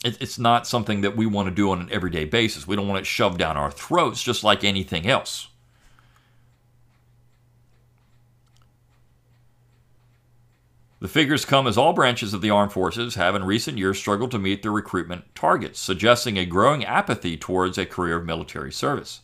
it's 0.03 0.39
not 0.39 0.65
something 0.65 1.01
that 1.01 1.15
we 1.15 1.25
want 1.25 1.47
to 1.47 1.53
do 1.53 1.71
on 1.71 1.81
an 1.81 1.89
everyday 1.91 2.25
basis. 2.25 2.67
We 2.67 2.75
don't 2.75 2.87
want 2.87 2.99
it 2.99 3.05
shoved 3.05 3.37
down 3.37 3.57
our 3.57 3.71
throats, 3.71 4.23
just 4.23 4.43
like 4.43 4.63
anything 4.63 5.07
else. 5.07 5.47
The 10.99 11.07
figures 11.07 11.45
come 11.45 11.65
as 11.65 11.79
all 11.79 11.93
branches 11.93 12.33
of 12.33 12.41
the 12.41 12.51
armed 12.51 12.71
forces 12.71 13.15
have 13.15 13.33
in 13.35 13.43
recent 13.43 13.79
years 13.79 13.97
struggled 13.97 14.29
to 14.31 14.39
meet 14.39 14.61
their 14.61 14.71
recruitment 14.71 15.33
targets, 15.33 15.79
suggesting 15.79 16.37
a 16.37 16.45
growing 16.45 16.85
apathy 16.85 17.37
towards 17.37 17.79
a 17.79 17.87
career 17.87 18.17
of 18.17 18.25
military 18.25 18.71
service. 18.71 19.21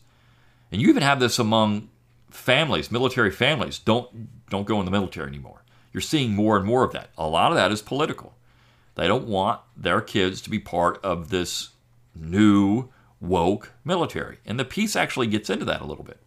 And 0.72 0.82
you 0.82 0.88
even 0.88 1.04
have 1.04 1.20
this 1.20 1.38
among 1.38 1.88
families, 2.30 2.90
military 2.90 3.30
families 3.30 3.78
don't 3.78 4.48
don't 4.50 4.66
go 4.66 4.78
in 4.80 4.86
the 4.86 4.90
military 4.90 5.28
anymore. 5.28 5.62
You're 5.92 6.00
seeing 6.00 6.32
more 6.32 6.56
and 6.56 6.66
more 6.66 6.84
of 6.84 6.92
that. 6.92 7.10
A 7.16 7.28
lot 7.28 7.52
of 7.52 7.56
that 7.56 7.70
is 7.70 7.82
political. 7.82 8.34
They 8.98 9.06
don't 9.06 9.28
want 9.28 9.60
their 9.76 10.00
kids 10.00 10.40
to 10.40 10.50
be 10.50 10.58
part 10.58 10.98
of 11.04 11.30
this 11.30 11.68
new 12.16 12.88
woke 13.20 13.72
military. 13.84 14.38
And 14.44 14.58
the 14.58 14.64
piece 14.64 14.96
actually 14.96 15.28
gets 15.28 15.48
into 15.48 15.64
that 15.66 15.80
a 15.80 15.86
little 15.86 16.02
bit. 16.02 16.18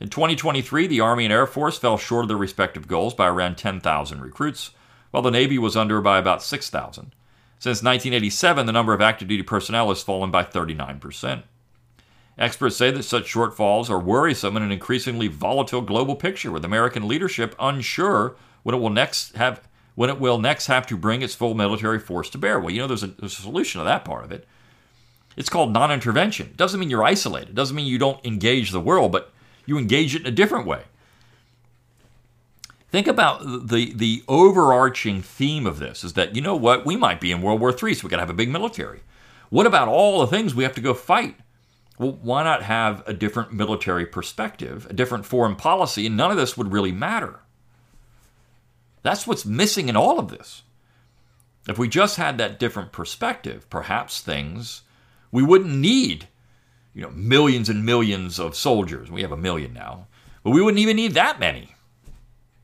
In 0.00 0.08
2023, 0.08 0.86
the 0.86 1.00
Army 1.00 1.24
and 1.24 1.32
Air 1.32 1.46
Force 1.46 1.76
fell 1.76 1.98
short 1.98 2.24
of 2.24 2.28
their 2.28 2.38
respective 2.38 2.88
goals 2.88 3.12
by 3.12 3.28
around 3.28 3.58
10,000 3.58 4.22
recruits, 4.22 4.70
while 5.10 5.22
the 5.22 5.30
Navy 5.30 5.58
was 5.58 5.76
under 5.76 6.00
by 6.00 6.18
about 6.18 6.42
6,000. 6.42 7.14
Since 7.58 7.82
1987, 7.82 8.64
the 8.64 8.72
number 8.72 8.94
of 8.94 9.02
active 9.02 9.28
duty 9.28 9.42
personnel 9.42 9.90
has 9.90 10.02
fallen 10.02 10.30
by 10.30 10.44
39%. 10.44 11.42
Experts 12.38 12.76
say 12.76 12.90
that 12.90 13.02
such 13.02 13.30
shortfalls 13.30 13.90
are 13.90 14.00
worrisome 14.00 14.56
in 14.56 14.62
an 14.62 14.72
increasingly 14.72 15.28
volatile 15.28 15.82
global 15.82 16.16
picture, 16.16 16.50
with 16.50 16.64
American 16.64 17.06
leadership 17.06 17.54
unsure 17.60 18.34
when 18.62 18.74
it 18.74 18.78
will 18.78 18.88
next 18.88 19.36
have 19.36 19.60
when 19.94 20.10
it 20.10 20.18
will 20.18 20.38
next 20.38 20.66
have 20.66 20.86
to 20.88 20.96
bring 20.96 21.22
its 21.22 21.34
full 21.34 21.54
military 21.54 21.98
force 21.98 22.28
to 22.30 22.38
bear. 22.38 22.58
Well, 22.58 22.70
you 22.70 22.80
know, 22.80 22.86
there's 22.86 23.02
a, 23.02 23.08
there's 23.08 23.38
a 23.38 23.42
solution 23.42 23.80
to 23.80 23.84
that 23.84 24.04
part 24.04 24.24
of 24.24 24.32
it. 24.32 24.46
It's 25.36 25.48
called 25.48 25.72
non-intervention. 25.72 26.46
It 26.46 26.56
doesn't 26.56 26.78
mean 26.78 26.90
you're 26.90 27.04
isolated. 27.04 27.50
It 27.50 27.54
doesn't 27.54 27.74
mean 27.74 27.86
you 27.86 27.98
don't 27.98 28.24
engage 28.24 28.70
the 28.70 28.80
world, 28.80 29.12
but 29.12 29.32
you 29.66 29.78
engage 29.78 30.14
it 30.14 30.22
in 30.22 30.26
a 30.26 30.30
different 30.30 30.66
way. 30.66 30.82
Think 32.90 33.08
about 33.08 33.68
the, 33.68 33.92
the 33.92 34.22
overarching 34.28 35.20
theme 35.20 35.66
of 35.66 35.80
this 35.80 36.04
is 36.04 36.12
that, 36.12 36.36
you 36.36 36.42
know 36.42 36.54
what, 36.54 36.86
we 36.86 36.96
might 36.96 37.20
be 37.20 37.32
in 37.32 37.42
World 37.42 37.60
War 37.60 37.70
III, 37.70 37.94
so 37.94 38.06
we 38.06 38.10
got 38.10 38.18
to 38.18 38.22
have 38.22 38.30
a 38.30 38.34
big 38.34 38.50
military. 38.50 39.00
What 39.50 39.66
about 39.66 39.88
all 39.88 40.20
the 40.20 40.28
things 40.28 40.54
we 40.54 40.62
have 40.62 40.76
to 40.76 40.80
go 40.80 40.94
fight? 40.94 41.36
Well, 41.98 42.18
why 42.22 42.44
not 42.44 42.62
have 42.62 43.02
a 43.06 43.12
different 43.12 43.52
military 43.52 44.06
perspective, 44.06 44.86
a 44.88 44.92
different 44.92 45.26
foreign 45.26 45.56
policy, 45.56 46.06
and 46.06 46.16
none 46.16 46.30
of 46.30 46.36
this 46.36 46.56
would 46.56 46.72
really 46.72 46.92
matter? 46.92 47.40
That's 49.04 49.24
what's 49.28 49.46
missing 49.46 49.88
in 49.88 49.96
all 49.96 50.18
of 50.18 50.28
this. 50.28 50.62
If 51.68 51.78
we 51.78 51.88
just 51.88 52.16
had 52.16 52.38
that 52.38 52.58
different 52.58 52.90
perspective, 52.90 53.70
perhaps 53.70 54.20
things 54.20 54.82
we 55.30 55.44
wouldn't 55.44 55.76
need 55.76 56.26
you 56.94 57.02
know, 57.02 57.10
millions 57.10 57.68
and 57.68 57.84
millions 57.84 58.38
of 58.38 58.54
soldiers. 58.56 59.10
We 59.10 59.22
have 59.22 59.32
a 59.32 59.36
million 59.36 59.72
now, 59.74 60.06
but 60.42 60.50
we 60.50 60.62
wouldn't 60.62 60.80
even 60.80 60.96
need 60.96 61.14
that 61.14 61.40
many. 61.40 61.74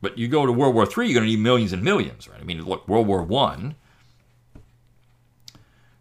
But 0.01 0.17
you 0.17 0.29
go 0.29 0.47
to 0.47 0.53
World 0.53 0.75
War 0.75 0.85
III, 0.85 1.09
you're 1.09 1.21
going 1.21 1.27
to 1.27 1.31
need 1.31 1.41
millions 1.41 1.73
and 1.73 1.83
millions, 1.83 2.27
right? 2.29 2.41
I 2.41 2.45
mean, 2.45 2.65
look, 2.65 2.89
World 2.89 3.07
War 3.07 3.23
One, 3.23 3.75
a 5.45 5.49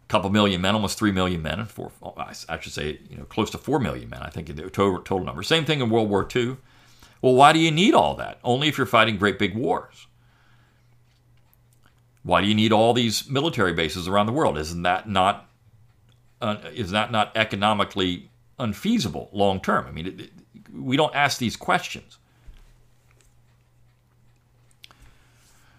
couple 0.08 0.30
million 0.30 0.60
men, 0.60 0.74
almost 0.74 0.96
three 0.96 1.12
million 1.12 1.42
men, 1.42 1.58
and 1.58 1.68
four, 1.68 1.90
oh, 2.02 2.14
I 2.16 2.60
should 2.60 2.72
say, 2.72 3.00
you 3.10 3.16
know, 3.18 3.24
close 3.24 3.50
to 3.50 3.58
four 3.58 3.78
million 3.80 4.08
men. 4.08 4.22
I 4.22 4.30
think 4.30 4.46
the 4.46 4.70
total, 4.70 5.00
total 5.00 5.26
number. 5.26 5.42
Same 5.42 5.64
thing 5.64 5.80
in 5.80 5.90
World 5.90 6.08
War 6.08 6.26
II. 6.34 6.56
Well, 7.20 7.34
why 7.34 7.52
do 7.52 7.58
you 7.58 7.70
need 7.70 7.94
all 7.94 8.14
that? 8.14 8.38
Only 8.42 8.68
if 8.68 8.78
you're 8.78 8.86
fighting 8.86 9.18
great 9.18 9.38
big 9.38 9.54
wars. 9.54 10.06
Why 12.22 12.40
do 12.40 12.46
you 12.46 12.54
need 12.54 12.72
all 12.72 12.92
these 12.92 13.28
military 13.28 13.72
bases 13.72 14.06
around 14.06 14.26
the 14.26 14.32
world? 14.32 14.58
Isn't 14.58 14.82
that 14.82 15.08
not 15.08 15.48
uh, 16.40 16.56
is 16.74 16.90
that 16.90 17.10
not 17.12 17.36
economically 17.36 18.30
unfeasible 18.58 19.30
long 19.32 19.60
term? 19.60 19.86
I 19.86 19.90
mean, 19.90 20.06
it, 20.06 20.20
it, 20.20 20.30
we 20.72 20.96
don't 20.96 21.14
ask 21.14 21.38
these 21.38 21.56
questions. 21.56 22.18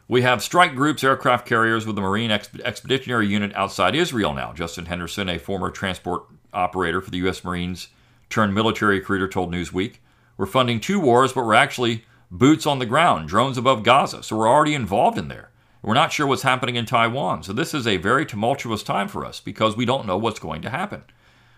We 0.08 0.24
have 0.24 0.44
strike 0.44 0.76
groups, 0.76 1.06
aircraft 1.06 1.48
carriers 1.48 1.86
with 1.86 1.96
the 1.96 2.02
Marine 2.02 2.32
Expeditionary 2.32 3.28
Unit 3.28 3.56
outside 3.56 3.96
Israel 3.96 4.34
now. 4.34 4.52
Justin 4.52 4.88
Henderson, 4.88 5.30
a 5.30 5.40
former 5.40 5.70
transport 5.70 6.24
operator 6.54 7.00
for 7.00 7.12
the 7.12 7.20
U.S. 7.20 7.46
Marines 7.46 7.88
turned 8.30 8.54
military 8.54 9.00
recruiter, 9.00 9.30
told 9.30 9.54
Newsweek. 9.54 10.00
We're 10.36 10.48
funding 10.48 10.82
two 10.82 11.00
wars, 11.00 11.32
but 11.32 11.46
we're 11.46 11.54
actually 11.54 12.04
boots 12.30 12.66
on 12.66 12.80
the 12.80 12.86
ground, 12.86 13.30
drones 13.30 13.58
above 13.58 13.84
Gaza. 13.84 14.22
So 14.22 14.36
we're 14.38 14.50
already 14.50 14.74
involved 14.74 15.18
in 15.18 15.30
there. 15.30 15.51
We're 15.82 15.94
not 15.96 16.12
sure 16.12 16.28
what's 16.28 16.44
happening 16.44 16.76
in 16.76 16.86
Taiwan. 16.86 17.44
So 17.44 17.54
this 17.54 17.74
is 17.74 17.88
a 17.88 17.98
very 17.98 18.26
tumultuous 18.26 18.84
time 18.84 19.08
for 19.08 19.26
us 19.26 19.40
because 19.40 19.76
we 19.76 19.86
don't 19.86 20.06
know 20.06 20.18
what's 20.18 20.40
going 20.40 20.62
to 20.62 20.70
happen. 20.70 21.04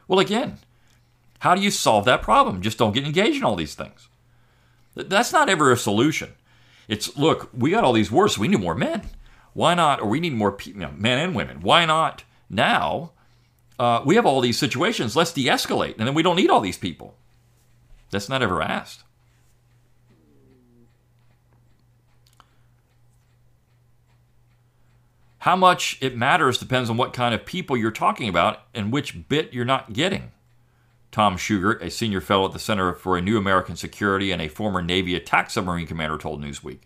Well, 0.08 0.20
again, 0.20 0.60
how 1.40 1.56
do 1.56 1.62
you 1.62 1.72
solve 1.72 2.06
that 2.06 2.22
problem? 2.22 2.62
Just 2.62 2.78
don't 2.78 2.94
get 2.94 3.06
engaged 3.06 3.38
in 3.38 3.44
all 3.44 3.56
these 3.56 3.76
things. 3.76 4.08
That's 4.96 5.34
not 5.34 5.50
ever 5.50 5.72
a 5.72 5.78
solution. 5.78 6.34
It's 6.88 7.18
look, 7.18 7.50
we 7.54 7.72
got 7.72 7.84
all 7.84 7.94
these 7.94 8.12
wars, 8.12 8.36
so 8.36 8.42
we 8.42 8.48
need 8.48 8.62
more 8.62 8.76
men. 8.76 9.10
Why 9.54 9.74
not? 9.74 10.02
Or 10.02 10.08
we 10.08 10.20
need 10.20 10.34
more 10.34 10.58
know, 10.74 10.94
men 10.96 11.20
and 11.20 11.36
women. 11.36 11.62
Why 11.62 11.86
not 11.86 12.24
now? 12.50 13.12
Uh, 13.78 14.02
we 14.06 14.16
have 14.16 14.26
all 14.26 14.40
these 14.40 14.58
situations. 14.58 15.16
Let's 15.16 15.34
de-escalate, 15.34 15.98
and 15.98 16.08
then 16.08 16.14
we 16.14 16.24
don't 16.24 16.36
need 16.36 16.50
all 16.50 16.62
these 16.62 16.78
people. 16.78 17.16
That's 18.12 18.30
not 18.30 18.44
ever 18.44 18.62
asked. 18.62 19.04
How 25.44 25.58
much 25.58 25.98
it 26.00 26.16
matters 26.16 26.58
depends 26.58 26.90
on 26.90 26.96
what 26.96 27.12
kind 27.12 27.36
of 27.36 27.46
people 27.46 27.76
you're 27.76 27.92
talking 27.92 28.30
about 28.30 28.62
and 28.74 28.94
which 28.94 29.28
bit 29.28 29.52
you're 29.52 29.66
not 29.66 29.92
getting. 29.92 30.32
Tom 31.12 31.36
Shugart, 31.36 31.82
a 31.82 31.92
senior 31.92 32.22
fellow 32.22 32.46
at 32.46 32.54
the 32.54 32.60
Center 32.60 32.94
for 32.94 33.18
a 33.18 33.22
New 33.22 33.38
American 33.38 33.76
Security 33.76 34.32
and 34.32 34.42
a 34.42 34.48
former 34.48 34.82
Navy 34.82 35.16
attack 35.16 35.50
submarine 35.50 35.86
commander, 35.86 36.18
told 36.18 36.42
Newsweek. 36.42 36.80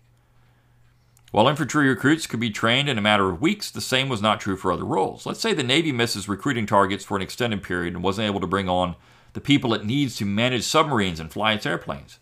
While 1.30 1.46
infantry 1.46 1.88
recruits 1.88 2.26
could 2.26 2.40
be 2.40 2.50
trained 2.50 2.88
in 2.88 2.98
a 2.98 3.00
matter 3.00 3.30
of 3.30 3.40
weeks, 3.40 3.70
the 3.70 3.80
same 3.80 4.08
was 4.08 4.20
not 4.20 4.40
true 4.40 4.56
for 4.56 4.72
other 4.72 4.84
roles. 4.84 5.24
Let's 5.24 5.38
say 5.38 5.54
the 5.54 5.62
Navy 5.62 5.92
misses 5.92 6.28
recruiting 6.28 6.66
targets 6.66 7.04
for 7.04 7.14
an 7.14 7.22
extended 7.22 7.62
period 7.62 7.94
and 7.94 8.02
wasn't 8.02 8.26
able 8.26 8.40
to 8.40 8.48
bring 8.48 8.68
on 8.68 8.96
the 9.34 9.40
people 9.40 9.72
it 9.72 9.86
needs 9.86 10.16
to 10.16 10.24
manage 10.24 10.64
submarines 10.64 11.20
and 11.20 11.30
fly 11.30 11.52
its 11.52 11.64
airplanes. 11.64 12.18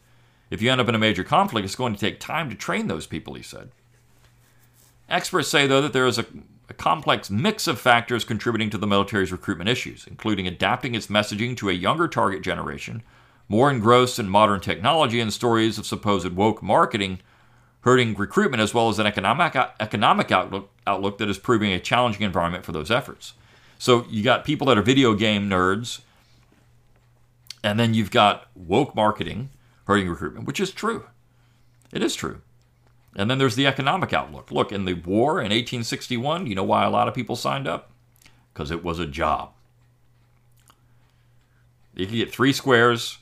If 0.50 0.60
you 0.60 0.70
end 0.70 0.82
up 0.82 0.88
in 0.90 0.94
a 0.94 0.98
major 0.98 1.24
conflict, 1.24 1.64
it's 1.64 1.76
going 1.76 1.94
to 1.94 1.98
take 1.98 2.20
time 2.20 2.50
to 2.50 2.54
train 2.54 2.88
those 2.88 3.06
people, 3.06 3.32
he 3.32 3.42
said. 3.42 3.70
Experts 5.08 5.48
say, 5.48 5.66
though, 5.66 5.82
that 5.82 5.92
there 5.92 6.06
is 6.06 6.18
a, 6.18 6.26
a, 6.68 6.74
complex 6.74 7.30
mix 7.30 7.66
of 7.66 7.80
factors 7.80 8.24
contributing 8.24 8.70
to 8.70 8.78
the 8.78 8.86
military's 8.86 9.30
recruitment 9.30 9.70
issues, 9.70 10.06
including 10.06 10.46
adapting 10.46 10.94
its 10.94 11.06
messaging 11.06 11.56
to 11.56 11.68
a 11.68 11.72
younger 11.72 12.08
target 12.08 12.42
generation, 12.42 13.02
more 13.48 13.70
engrossed 13.70 14.18
in 14.18 14.28
modern 14.28 14.60
technology, 14.60 15.20
and 15.20 15.32
stories 15.32 15.78
of 15.78 15.86
supposed 15.86 16.32
woke 16.32 16.62
marketing 16.62 17.20
hurting 17.82 18.14
recruitment, 18.14 18.60
as 18.60 18.74
well 18.74 18.88
as 18.88 18.98
an 18.98 19.06
economic, 19.06 19.54
economic 19.78 20.32
outlook, 20.32 20.70
outlook 20.88 21.18
that 21.18 21.28
is 21.28 21.38
proving 21.38 21.70
a 21.70 21.78
challenging 21.78 22.22
environment 22.22 22.64
for 22.64 22.72
those 22.72 22.90
efforts. 22.90 23.34
So 23.78 24.04
you 24.10 24.24
got 24.24 24.44
people 24.44 24.66
that 24.66 24.76
are 24.76 24.82
video 24.82 25.14
game 25.14 25.48
nerds, 25.48 26.00
and 27.62 27.78
then 27.78 27.94
you've 27.94 28.10
got 28.10 28.48
woke 28.56 28.96
marketing 28.96 29.50
hurting 29.86 30.08
recruitment, 30.08 30.46
which 30.46 30.58
is 30.58 30.72
true. 30.72 31.06
It 31.92 32.02
is 32.02 32.16
true. 32.16 32.42
And 33.16 33.30
then 33.30 33.38
there's 33.38 33.56
the 33.56 33.66
economic 33.66 34.12
outlook. 34.12 34.52
Look, 34.52 34.70
in 34.70 34.84
the 34.84 34.92
war 34.92 35.38
in 35.38 35.46
1861, 35.46 36.46
you 36.46 36.54
know 36.54 36.62
why 36.62 36.84
a 36.84 36.90
lot 36.90 37.08
of 37.08 37.14
people 37.14 37.34
signed 37.34 37.66
up? 37.66 37.90
Because 38.52 38.70
it 38.70 38.84
was 38.84 38.98
a 38.98 39.06
job. 39.06 39.52
You 41.94 42.06
could 42.06 42.14
get 42.14 42.30
three 42.30 42.52
squares. 42.52 43.18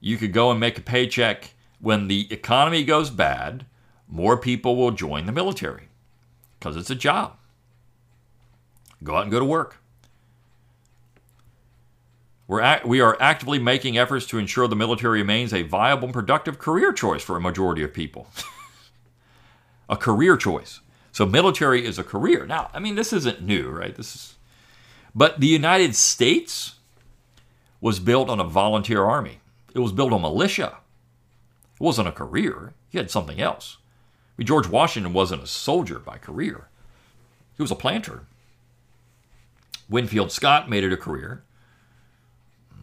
You 0.00 0.16
could 0.16 0.32
go 0.32 0.50
and 0.50 0.58
make 0.58 0.78
a 0.78 0.82
paycheck. 0.82 1.54
When 1.80 2.08
the 2.08 2.26
economy 2.32 2.82
goes 2.82 3.08
bad, 3.10 3.66
more 4.08 4.36
people 4.36 4.74
will 4.74 4.90
join 4.90 5.26
the 5.26 5.32
military 5.32 5.88
because 6.58 6.76
it's 6.76 6.90
a 6.90 6.96
job. 6.96 7.36
Go 9.04 9.14
out 9.14 9.22
and 9.22 9.30
go 9.30 9.38
to 9.38 9.44
work. 9.44 9.76
We're 12.48 12.60
act- 12.60 12.86
we 12.86 13.00
are 13.00 13.16
actively 13.20 13.60
making 13.60 13.96
efforts 13.96 14.26
to 14.26 14.38
ensure 14.38 14.66
the 14.66 14.76
military 14.76 15.20
remains 15.20 15.52
a 15.52 15.62
viable 15.62 16.06
and 16.06 16.14
productive 16.14 16.58
career 16.58 16.92
choice 16.92 17.22
for 17.22 17.36
a 17.36 17.40
majority 17.40 17.84
of 17.84 17.92
people. 17.92 18.26
a 19.88 19.96
career 19.96 20.36
choice. 20.36 20.80
So 21.12 21.24
military 21.24 21.84
is 21.84 21.98
a 21.98 22.04
career. 22.04 22.46
Now, 22.46 22.70
I 22.74 22.78
mean, 22.78 22.94
this 22.94 23.12
isn't 23.12 23.42
new, 23.42 23.70
right? 23.70 23.94
This 23.94 24.14
is, 24.14 24.34
but 25.14 25.40
the 25.40 25.46
United 25.46 25.94
States 25.94 26.74
was 27.80 28.00
built 28.00 28.28
on 28.28 28.40
a 28.40 28.44
volunteer 28.44 29.04
army. 29.04 29.40
It 29.74 29.78
was 29.78 29.92
built 29.92 30.12
on 30.12 30.22
militia. 30.22 30.78
It 31.74 31.82
wasn't 31.82 32.08
a 32.08 32.12
career. 32.12 32.74
He 32.88 32.98
had 32.98 33.10
something 33.10 33.40
else. 33.40 33.78
I 33.80 34.34
mean, 34.38 34.46
George 34.46 34.68
Washington 34.68 35.12
wasn't 35.12 35.42
a 35.42 35.46
soldier 35.46 35.98
by 35.98 36.18
career. 36.18 36.68
He 37.56 37.62
was 37.62 37.70
a 37.70 37.76
planter. 37.76 38.24
Winfield 39.88 40.32
Scott 40.32 40.68
made 40.68 40.84
it 40.84 40.92
a 40.92 40.96
career 40.96 41.44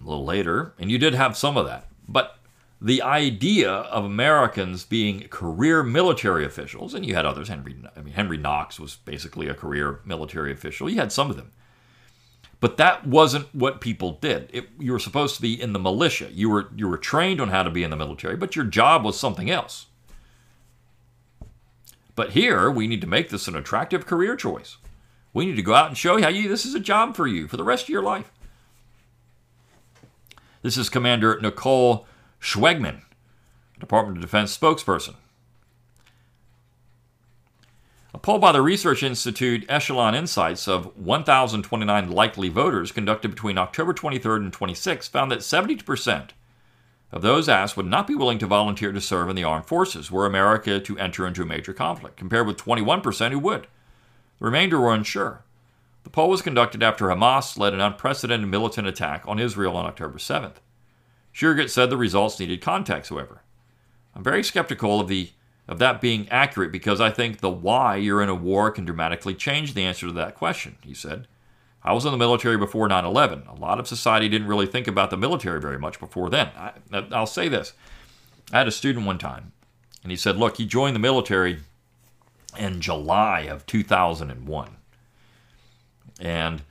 a 0.03 0.07
little 0.07 0.25
later, 0.25 0.73
and 0.79 0.91
you 0.91 0.97
did 0.97 1.13
have 1.13 1.37
some 1.37 1.57
of 1.57 1.65
that. 1.65 1.87
But 2.07 2.37
the 2.83 3.01
idea 3.01 3.71
of 3.71 4.03
Americans 4.03 4.83
being 4.83 5.21
career 5.29 5.83
military 5.83 6.45
officials, 6.45 6.93
and 6.93 7.05
you 7.05 7.15
had 7.15 7.25
others. 7.25 7.47
Henry, 7.47 7.77
I 7.95 8.01
mean, 8.01 8.13
Henry 8.13 8.37
Knox 8.37 8.77
was 8.77 8.97
basically 8.97 9.47
a 9.47 9.53
career 9.53 10.01
military 10.03 10.51
official. 10.51 10.89
You 10.89 10.97
had 10.97 11.13
some 11.13 11.29
of 11.29 11.37
them, 11.37 11.51
but 12.59 12.75
that 12.75 13.07
wasn't 13.07 13.55
what 13.55 13.79
people 13.79 14.17
did. 14.19 14.49
It, 14.51 14.67
you 14.77 14.91
were 14.91 14.99
supposed 14.99 15.37
to 15.37 15.41
be 15.41 15.59
in 15.59 15.71
the 15.71 15.79
militia. 15.79 16.29
You 16.33 16.49
were 16.49 16.67
you 16.75 16.89
were 16.89 16.97
trained 16.97 17.39
on 17.39 17.47
how 17.47 17.63
to 17.63 17.69
be 17.69 17.83
in 17.83 17.89
the 17.89 17.95
military, 17.95 18.35
but 18.35 18.57
your 18.57 18.65
job 18.65 19.05
was 19.05 19.17
something 19.17 19.49
else. 19.49 19.85
But 22.15 22.31
here, 22.31 22.69
we 22.69 22.87
need 22.87 23.01
to 23.01 23.07
make 23.07 23.29
this 23.29 23.47
an 23.47 23.55
attractive 23.55 24.05
career 24.05 24.35
choice. 24.35 24.75
We 25.33 25.45
need 25.45 25.55
to 25.55 25.63
go 25.63 25.73
out 25.73 25.87
and 25.87 25.97
show 25.97 26.21
how 26.21 26.27
you 26.27 26.49
this 26.49 26.65
is 26.65 26.75
a 26.75 26.81
job 26.81 27.15
for 27.15 27.27
you 27.27 27.47
for 27.47 27.55
the 27.55 27.63
rest 27.63 27.83
of 27.85 27.89
your 27.89 28.03
life. 28.03 28.29
This 30.61 30.77
is 30.77 30.89
Commander 30.89 31.39
Nicole 31.41 32.05
Schwegman, 32.43 33.03
Department 33.79 34.17
of 34.17 34.21
Defense 34.21 34.55
spokesperson. 34.55 35.15
A 38.13 38.17
poll 38.17 38.37
by 38.37 38.51
the 38.51 38.61
research 38.61 39.01
institute 39.01 39.65
Echelon 39.69 40.13
Insights 40.13 40.67
of 40.67 40.95
1,029 40.97 42.11
likely 42.11 42.49
voters 42.49 42.91
conducted 42.91 43.29
between 43.29 43.57
October 43.57 43.93
23rd 43.93 44.37
and 44.37 44.51
26th 44.51 45.07
found 45.07 45.31
that 45.31 45.39
70% 45.39 46.31
of 47.13 47.21
those 47.21 47.47
asked 47.47 47.77
would 47.77 47.85
not 47.85 48.07
be 48.07 48.15
willing 48.15 48.39
to 48.39 48.45
volunteer 48.45 48.91
to 48.91 48.99
serve 48.99 49.29
in 49.29 49.37
the 49.37 49.45
armed 49.45 49.67
forces 49.67 50.11
were 50.11 50.25
America 50.25 50.81
to 50.81 50.99
enter 50.99 51.25
into 51.25 51.43
a 51.43 51.45
major 51.45 51.71
conflict, 51.71 52.17
compared 52.17 52.45
with 52.45 52.57
21% 52.57 53.31
who 53.31 53.39
would. 53.39 53.67
The 54.39 54.45
remainder 54.45 54.81
were 54.81 54.93
unsure. 54.93 55.45
The 56.03 56.09
poll 56.09 56.29
was 56.29 56.41
conducted 56.41 56.83
after 56.83 57.05
Hamas 57.05 57.57
led 57.57 57.73
an 57.73 57.79
unprecedented 57.79 58.49
militant 58.49 58.85
attack 58.85 59.23
on 59.25 59.39
Israel 59.39 59.77
on 59.77 59.85
October 59.85 60.17
7th. 60.17 60.55
Shugart 61.33 61.69
said 61.69 61.89
the 61.89 61.97
results 61.97 62.39
needed 62.39 62.61
context, 62.61 63.09
however. 63.09 63.41
I'm 64.15 64.23
very 64.23 64.43
skeptical 64.43 64.99
of 64.99 65.07
the 65.07 65.31
of 65.67 65.79
that 65.79 66.01
being 66.01 66.27
accurate 66.29 66.73
because 66.73 66.99
I 66.99 67.09
think 67.09 67.39
the 67.39 67.49
why 67.49 67.95
you're 67.95 68.21
in 68.21 68.27
a 68.29 68.35
war 68.35 68.69
can 68.69 68.83
dramatically 68.83 69.33
change 69.33 69.73
the 69.73 69.83
answer 69.83 70.07
to 70.07 70.13
that 70.13 70.35
question, 70.35 70.75
he 70.81 70.93
said. 70.93 71.25
I 71.85 71.93
was 71.93 72.05
in 72.05 72.11
the 72.11 72.17
military 72.17 72.57
before 72.57 72.87
9 72.87 73.05
11. 73.05 73.43
A 73.47 73.55
lot 73.55 73.79
of 73.79 73.87
society 73.87 74.29
didn't 74.29 74.47
really 74.47 74.65
think 74.65 74.87
about 74.87 75.09
the 75.09 75.17
military 75.17 75.59
very 75.59 75.79
much 75.79 75.99
before 75.99 76.29
then. 76.29 76.49
I, 76.57 76.73
I'll 77.11 77.25
say 77.25 77.47
this. 77.47 77.73
I 78.51 78.59
had 78.59 78.67
a 78.67 78.71
student 78.71 79.05
one 79.05 79.17
time, 79.17 79.53
and 80.01 80.11
he 80.11 80.17
said, 80.17 80.37
Look, 80.37 80.57
he 80.57 80.65
joined 80.65 80.95
the 80.95 80.99
military 80.99 81.59
in 82.57 82.81
July 82.81 83.41
of 83.41 83.65
2001. 83.65 84.77
And 86.19 86.61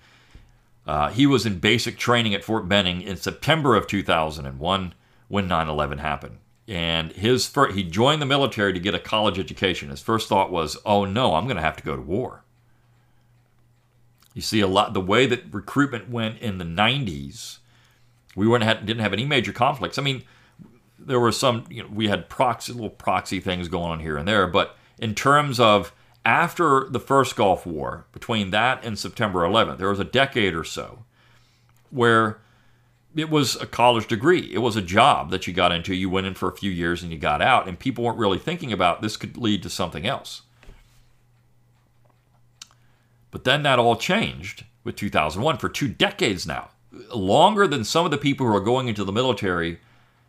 uh, 0.86 1.10
he 1.10 1.26
was 1.26 1.46
in 1.46 1.58
basic 1.58 1.96
training 1.96 2.34
at 2.34 2.44
Fort 2.44 2.68
Benning 2.68 3.02
in 3.02 3.16
September 3.16 3.76
of 3.76 3.86
2001 3.86 4.94
when 5.28 5.48
9 5.48 5.68
11 5.68 5.98
happened. 5.98 6.38
And 6.68 7.12
his 7.12 7.50
he 7.72 7.82
joined 7.82 8.22
the 8.22 8.26
military 8.26 8.72
to 8.72 8.80
get 8.80 8.94
a 8.94 8.98
college 8.98 9.38
education. 9.38 9.90
His 9.90 10.00
first 10.00 10.28
thought 10.28 10.52
was, 10.52 10.76
oh 10.84 11.04
no, 11.04 11.34
I'm 11.34 11.44
going 11.44 11.56
to 11.56 11.62
have 11.62 11.76
to 11.76 11.82
go 11.82 11.96
to 11.96 12.02
war. 12.02 12.44
You 14.34 14.42
see, 14.42 14.60
a 14.60 14.66
lot 14.66 14.94
the 14.94 15.00
way 15.00 15.26
that 15.26 15.52
recruitment 15.52 16.08
went 16.08 16.38
in 16.38 16.58
the 16.58 16.64
90s, 16.64 17.58
we 18.34 18.46
weren't 18.46 18.64
didn't 18.86 19.02
have 19.02 19.12
any 19.12 19.26
major 19.26 19.52
conflicts. 19.52 19.98
I 19.98 20.02
mean, 20.02 20.22
there 20.98 21.20
were 21.20 21.32
some, 21.32 21.64
you 21.68 21.82
know, 21.82 21.88
we 21.92 22.08
had 22.08 22.28
proxy 22.28 22.72
little 22.72 22.90
proxy 22.90 23.40
things 23.40 23.68
going 23.68 23.90
on 23.90 24.00
here 24.00 24.16
and 24.16 24.26
there, 24.26 24.46
but 24.46 24.76
in 24.98 25.14
terms 25.14 25.60
of 25.60 25.92
after 26.24 26.88
the 26.88 27.00
first 27.00 27.36
Gulf 27.36 27.66
War, 27.66 28.06
between 28.12 28.50
that 28.50 28.84
and 28.84 28.98
September 28.98 29.40
11th, 29.40 29.78
there 29.78 29.88
was 29.88 30.00
a 30.00 30.04
decade 30.04 30.54
or 30.54 30.64
so 30.64 31.04
where 31.90 32.40
it 33.14 33.28
was 33.28 33.56
a 33.56 33.66
college 33.66 34.06
degree. 34.06 34.50
It 34.52 34.58
was 34.58 34.76
a 34.76 34.82
job 34.82 35.30
that 35.30 35.46
you 35.46 35.52
got 35.52 35.72
into. 35.72 35.94
You 35.94 36.08
went 36.08 36.26
in 36.26 36.34
for 36.34 36.48
a 36.48 36.56
few 36.56 36.70
years 36.70 37.02
and 37.02 37.12
you 37.12 37.18
got 37.18 37.42
out, 37.42 37.68
and 37.68 37.78
people 37.78 38.04
weren't 38.04 38.18
really 38.18 38.38
thinking 38.38 38.72
about 38.72 39.02
this 39.02 39.16
could 39.16 39.36
lead 39.36 39.62
to 39.64 39.70
something 39.70 40.06
else. 40.06 40.42
But 43.30 43.44
then 43.44 43.62
that 43.64 43.78
all 43.78 43.96
changed 43.96 44.64
with 44.84 44.96
2001 44.96 45.58
for 45.58 45.68
two 45.68 45.88
decades 45.88 46.46
now. 46.46 46.70
Longer 47.14 47.66
than 47.66 47.84
some 47.84 48.04
of 48.04 48.10
the 48.10 48.18
people 48.18 48.46
who 48.46 48.54
are 48.54 48.60
going 48.60 48.88
into 48.88 49.04
the 49.04 49.12
military 49.12 49.80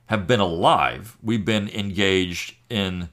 have 0.08 0.28
been 0.28 0.40
alive, 0.40 1.18
we've 1.22 1.46
been 1.46 1.70
engaged 1.70 2.56
in, 2.70 3.10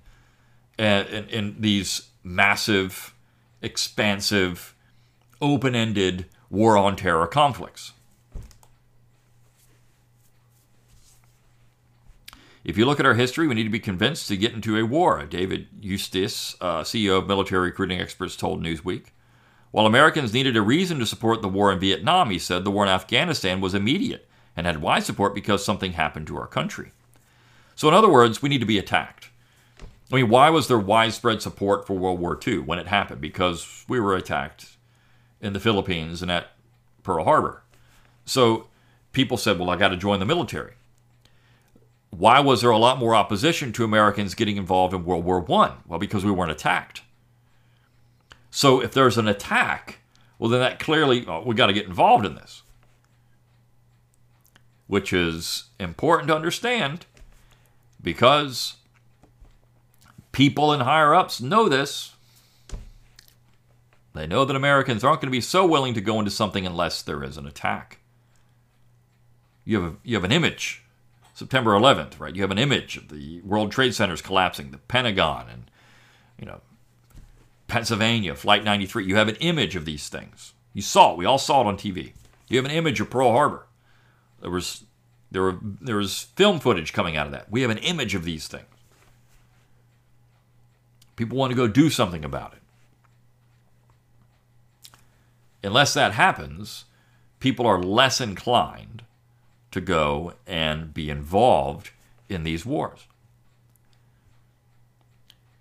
uh, 0.78 1.04
in, 1.10 1.28
in 1.28 1.56
these 1.58 2.09
massive, 2.22 3.14
expansive, 3.62 4.74
open 5.40 5.74
ended 5.74 6.26
war 6.48 6.76
on 6.76 6.96
terror 6.96 7.26
conflicts. 7.26 7.92
If 12.62 12.76
you 12.76 12.84
look 12.84 13.00
at 13.00 13.06
our 13.06 13.14
history, 13.14 13.48
we 13.48 13.54
need 13.54 13.64
to 13.64 13.70
be 13.70 13.80
convinced 13.80 14.28
to 14.28 14.36
get 14.36 14.52
into 14.52 14.76
a 14.76 14.84
war, 14.84 15.24
David 15.24 15.68
Eustace, 15.80 16.56
uh, 16.60 16.82
CEO 16.82 17.18
of 17.18 17.26
Military 17.26 17.68
Recruiting 17.68 18.00
Experts, 18.00 18.36
told 18.36 18.62
Newsweek. 18.62 19.06
While 19.70 19.86
Americans 19.86 20.34
needed 20.34 20.56
a 20.56 20.62
reason 20.62 20.98
to 20.98 21.06
support 21.06 21.40
the 21.40 21.48
war 21.48 21.72
in 21.72 21.80
Vietnam, 21.80 22.30
he 22.30 22.38
said 22.38 22.64
the 22.64 22.70
war 22.70 22.84
in 22.84 22.90
Afghanistan 22.90 23.60
was 23.60 23.74
immediate 23.74 24.28
and 24.56 24.66
had 24.66 24.82
wide 24.82 25.04
support 25.04 25.34
because 25.34 25.64
something 25.64 25.92
happened 25.92 26.26
to 26.26 26.36
our 26.36 26.46
country. 26.46 26.92
So, 27.74 27.88
in 27.88 27.94
other 27.94 28.10
words, 28.10 28.42
we 28.42 28.48
need 28.48 28.58
to 28.58 28.66
be 28.66 28.78
attacked. 28.78 29.29
I 30.10 30.16
mean, 30.16 30.28
why 30.28 30.50
was 30.50 30.66
there 30.66 30.78
widespread 30.78 31.40
support 31.40 31.86
for 31.86 31.94
World 31.94 32.18
War 32.18 32.38
II 32.44 32.58
when 32.58 32.78
it 32.78 32.88
happened? 32.88 33.20
Because 33.20 33.84
we 33.88 34.00
were 34.00 34.16
attacked 34.16 34.76
in 35.40 35.52
the 35.52 35.60
Philippines 35.60 36.20
and 36.20 36.30
at 36.30 36.48
Pearl 37.02 37.24
Harbor. 37.24 37.62
So 38.24 38.66
people 39.12 39.36
said, 39.36 39.58
well, 39.58 39.70
I 39.70 39.76
got 39.76 39.88
to 39.88 39.96
join 39.96 40.18
the 40.18 40.26
military. 40.26 40.74
Why 42.10 42.40
was 42.40 42.60
there 42.60 42.70
a 42.70 42.78
lot 42.78 42.98
more 42.98 43.14
opposition 43.14 43.72
to 43.74 43.84
Americans 43.84 44.34
getting 44.34 44.56
involved 44.56 44.92
in 44.92 45.04
World 45.04 45.24
War 45.24 45.44
I? 45.62 45.74
Well, 45.86 46.00
because 46.00 46.24
we 46.24 46.32
weren't 46.32 46.50
attacked. 46.50 47.02
So 48.50 48.80
if 48.80 48.92
there's 48.92 49.16
an 49.16 49.28
attack, 49.28 50.00
well, 50.38 50.50
then 50.50 50.58
that 50.58 50.80
clearly, 50.80 51.24
oh, 51.28 51.42
we 51.46 51.54
got 51.54 51.68
to 51.68 51.72
get 51.72 51.86
involved 51.86 52.26
in 52.26 52.34
this, 52.34 52.62
which 54.88 55.12
is 55.12 55.64
important 55.78 56.26
to 56.28 56.34
understand 56.34 57.06
because 58.02 58.74
people 60.32 60.72
in 60.72 60.80
higher 60.80 61.14
ups 61.14 61.40
know 61.40 61.68
this. 61.68 62.14
They 64.14 64.26
know 64.26 64.44
that 64.44 64.56
Americans 64.56 65.04
aren't 65.04 65.20
going 65.20 65.28
to 65.28 65.36
be 65.36 65.40
so 65.40 65.64
willing 65.64 65.94
to 65.94 66.00
go 66.00 66.18
into 66.18 66.30
something 66.30 66.66
unless 66.66 67.02
there 67.02 67.22
is 67.22 67.36
an 67.36 67.46
attack. 67.46 67.98
You 69.64 69.80
have, 69.80 69.92
a, 69.92 69.96
you 70.02 70.16
have 70.16 70.24
an 70.24 70.32
image, 70.32 70.82
September 71.32 71.72
11th, 71.72 72.18
right? 72.18 72.34
You 72.34 72.42
have 72.42 72.50
an 72.50 72.58
image 72.58 72.96
of 72.96 73.08
the 73.08 73.40
World 73.42 73.70
Trade 73.70 73.94
Centers 73.94 74.20
collapsing, 74.20 74.72
the 74.72 74.78
Pentagon, 74.78 75.46
and, 75.48 75.70
you 76.38 76.46
know, 76.46 76.60
Pennsylvania, 77.68 78.34
Flight 78.34 78.64
93. 78.64 79.06
You 79.06 79.16
have 79.16 79.28
an 79.28 79.36
image 79.36 79.76
of 79.76 79.84
these 79.84 80.08
things. 80.08 80.54
You 80.74 80.82
saw 80.82 81.12
it. 81.12 81.18
We 81.18 81.24
all 81.24 81.38
saw 81.38 81.60
it 81.60 81.66
on 81.66 81.76
TV. 81.76 82.12
You 82.48 82.56
have 82.56 82.66
an 82.66 82.72
image 82.72 83.00
of 83.00 83.10
Pearl 83.10 83.30
Harbor. 83.30 83.66
There 84.40 84.50
was 84.50 84.84
there 85.30 85.42
were 85.42 85.58
there 85.62 85.96
was 85.96 86.22
film 86.34 86.58
footage 86.58 86.92
coming 86.92 87.16
out 87.16 87.26
of 87.26 87.32
that. 87.32 87.50
We 87.50 87.62
have 87.62 87.70
an 87.70 87.78
image 87.78 88.14
of 88.14 88.24
these 88.24 88.48
things. 88.48 88.64
People 91.20 91.36
want 91.36 91.50
to 91.50 91.54
go 91.54 91.68
do 91.68 91.90
something 91.90 92.24
about 92.24 92.54
it. 92.54 92.62
Unless 95.62 95.92
that 95.92 96.12
happens, 96.12 96.86
people 97.40 97.66
are 97.66 97.82
less 97.82 98.22
inclined 98.22 99.02
to 99.70 99.82
go 99.82 100.32
and 100.46 100.94
be 100.94 101.10
involved 101.10 101.90
in 102.30 102.42
these 102.42 102.64
wars. 102.64 103.06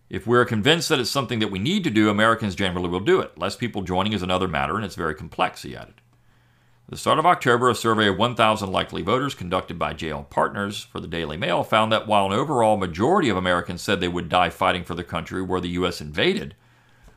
If 0.09 0.25
we're 0.25 0.45
convinced 0.45 0.87
that 0.87 0.99
it's 1.01 1.09
something 1.09 1.39
that 1.39 1.51
we 1.51 1.59
need 1.59 1.83
to 1.83 1.89
do, 1.89 2.09
Americans 2.09 2.55
generally 2.55 2.87
will 2.87 3.01
do 3.01 3.19
it. 3.19 3.37
Less 3.37 3.57
people 3.57 3.81
joining 3.81 4.13
is 4.13 4.21
another 4.21 4.47
matter, 4.47 4.77
and 4.77 4.85
it's 4.85 4.95
very 4.95 5.13
complex, 5.13 5.63
he 5.63 5.75
added. 5.75 5.98
The 6.89 6.97
start 6.97 7.19
of 7.19 7.25
October, 7.27 7.69
a 7.69 7.75
survey 7.75 8.07
of 8.07 8.17
1,000 8.17 8.71
likely 8.71 9.03
voters 9.03 9.35
conducted 9.35 9.77
by 9.77 9.93
JL 9.93 10.27
Partners 10.31 10.81
for 10.81 10.99
the 10.99 11.07
Daily 11.07 11.37
Mail 11.37 11.63
found 11.63 11.91
that 11.91 12.07
while 12.07 12.25
an 12.25 12.31
overall 12.31 12.77
majority 12.77 13.29
of 13.29 13.37
Americans 13.37 13.83
said 13.83 13.99
they 13.99 14.07
would 14.07 14.27
die 14.27 14.49
fighting 14.49 14.83
for 14.83 14.95
the 14.95 15.03
country 15.03 15.39
where 15.39 15.61
the 15.61 15.69
U.S. 15.69 16.01
invaded, 16.01 16.55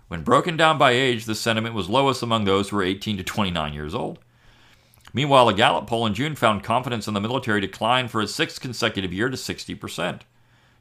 when 0.09 0.25
broken 0.25 0.59
down 0.59 0.76
by 0.76 0.91
age, 0.91 1.25
the 1.25 1.35
sentiment 1.35 1.75
was 1.75 1.88
lowest 1.88 2.23
among 2.23 2.45
those 2.45 2.69
who 2.69 2.76
were 2.76 2.83
18 2.83 3.17
to 3.17 3.23
29 3.23 3.73
years 3.73 3.95
old. 3.95 4.19
Meanwhile, 5.14 5.49
a 5.49 5.55
Gallup 5.55 5.87
poll 5.87 6.05
in 6.05 6.12
June 6.12 6.35
found 6.35 6.62
confidence 6.62 7.09
in 7.09 7.14
the 7.14 7.21
military 7.21 7.62
decline 7.62 8.09
for 8.09 8.21
a 8.21 8.26
sixth 8.26 8.61
consecutive 8.61 9.11
year 9.11 9.31
to 9.31 9.38
60%. 9.38 10.20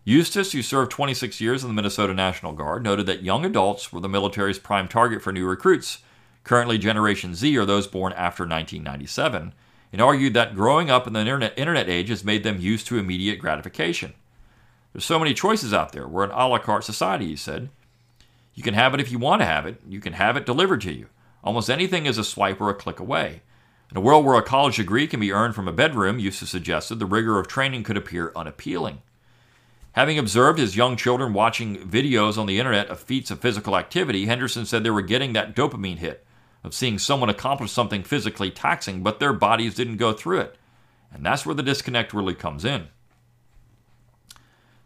Eustace, 0.03 0.51
who 0.51 0.61
served 0.61 0.91
26 0.91 1.39
years 1.39 1.63
in 1.63 1.69
the 1.69 1.73
Minnesota 1.73 2.13
National 2.13 2.51
Guard, 2.51 2.83
noted 2.83 3.05
that 3.05 3.23
young 3.23 3.45
adults 3.45 3.93
were 3.93 4.01
the 4.01 4.09
military's 4.09 4.59
prime 4.59 4.89
target 4.89 5.21
for 5.21 5.31
new 5.31 5.45
recruits. 5.47 5.99
Currently, 6.43 6.77
Generation 6.79 7.35
Z 7.35 7.55
are 7.57 7.65
those 7.65 7.87
born 7.87 8.13
after 8.13 8.43
1997, 8.43 9.53
and 9.91 10.01
argued 10.01 10.33
that 10.33 10.55
growing 10.55 10.89
up 10.89 11.05
in 11.07 11.13
the 11.13 11.19
internet, 11.19 11.57
internet 11.57 11.89
age 11.89 12.09
has 12.09 12.23
made 12.23 12.43
them 12.43 12.59
used 12.59 12.87
to 12.87 12.97
immediate 12.97 13.39
gratification. 13.39 14.13
There's 14.93 15.05
so 15.05 15.19
many 15.19 15.33
choices 15.33 15.73
out 15.73 15.91
there. 15.91 16.07
We're 16.07 16.25
an 16.25 16.31
a 16.31 16.47
la 16.47 16.57
carte 16.57 16.83
society, 16.83 17.27
he 17.27 17.35
said. 17.35 17.69
You 18.53 18.63
can 18.63 18.73
have 18.73 18.93
it 18.93 18.99
if 18.99 19.11
you 19.11 19.19
want 19.19 19.41
to 19.41 19.45
have 19.45 19.65
it, 19.65 19.81
you 19.87 19.99
can 19.99 20.13
have 20.13 20.35
it 20.35 20.45
delivered 20.45 20.81
to 20.81 20.93
you. 20.93 21.07
Almost 21.43 21.69
anything 21.69 22.05
is 22.05 22.17
a 22.17 22.23
swipe 22.23 22.59
or 22.59 22.69
a 22.69 22.75
click 22.75 22.99
away. 22.99 23.41
In 23.89 23.97
a 23.97 24.01
world 24.01 24.25
where 24.25 24.37
a 24.37 24.43
college 24.43 24.77
degree 24.77 25.07
can 25.07 25.19
be 25.19 25.31
earned 25.31 25.55
from 25.55 25.67
a 25.67 25.73
bedroom, 25.73 26.19
Eustace 26.19 26.49
suggested, 26.49 26.99
the 26.99 27.05
rigor 27.05 27.39
of 27.39 27.47
training 27.47 27.83
could 27.83 27.97
appear 27.97 28.31
unappealing. 28.35 29.01
Having 29.93 30.19
observed 30.19 30.59
his 30.59 30.77
young 30.77 30.95
children 30.95 31.33
watching 31.33 31.77
videos 31.89 32.37
on 32.37 32.45
the 32.45 32.59
internet 32.59 32.87
of 32.87 32.99
feats 32.99 33.31
of 33.31 33.39
physical 33.39 33.77
activity, 33.77 34.25
Henderson 34.25 34.65
said 34.65 34.83
they 34.83 34.89
were 34.89 35.01
getting 35.01 35.33
that 35.33 35.55
dopamine 35.55 35.97
hit 35.97 36.25
of 36.63 36.73
seeing 36.73 36.99
someone 36.99 37.29
accomplish 37.29 37.71
something 37.71 38.03
physically 38.03 38.51
taxing, 38.51 39.03
but 39.03 39.19
their 39.19 39.33
bodies 39.33 39.75
didn't 39.75 39.97
go 39.97 40.13
through 40.13 40.39
it. 40.39 40.57
And 41.11 41.25
that's 41.25 41.45
where 41.45 41.55
the 41.55 41.63
disconnect 41.63 42.13
really 42.13 42.35
comes 42.35 42.63
in. 42.63 42.87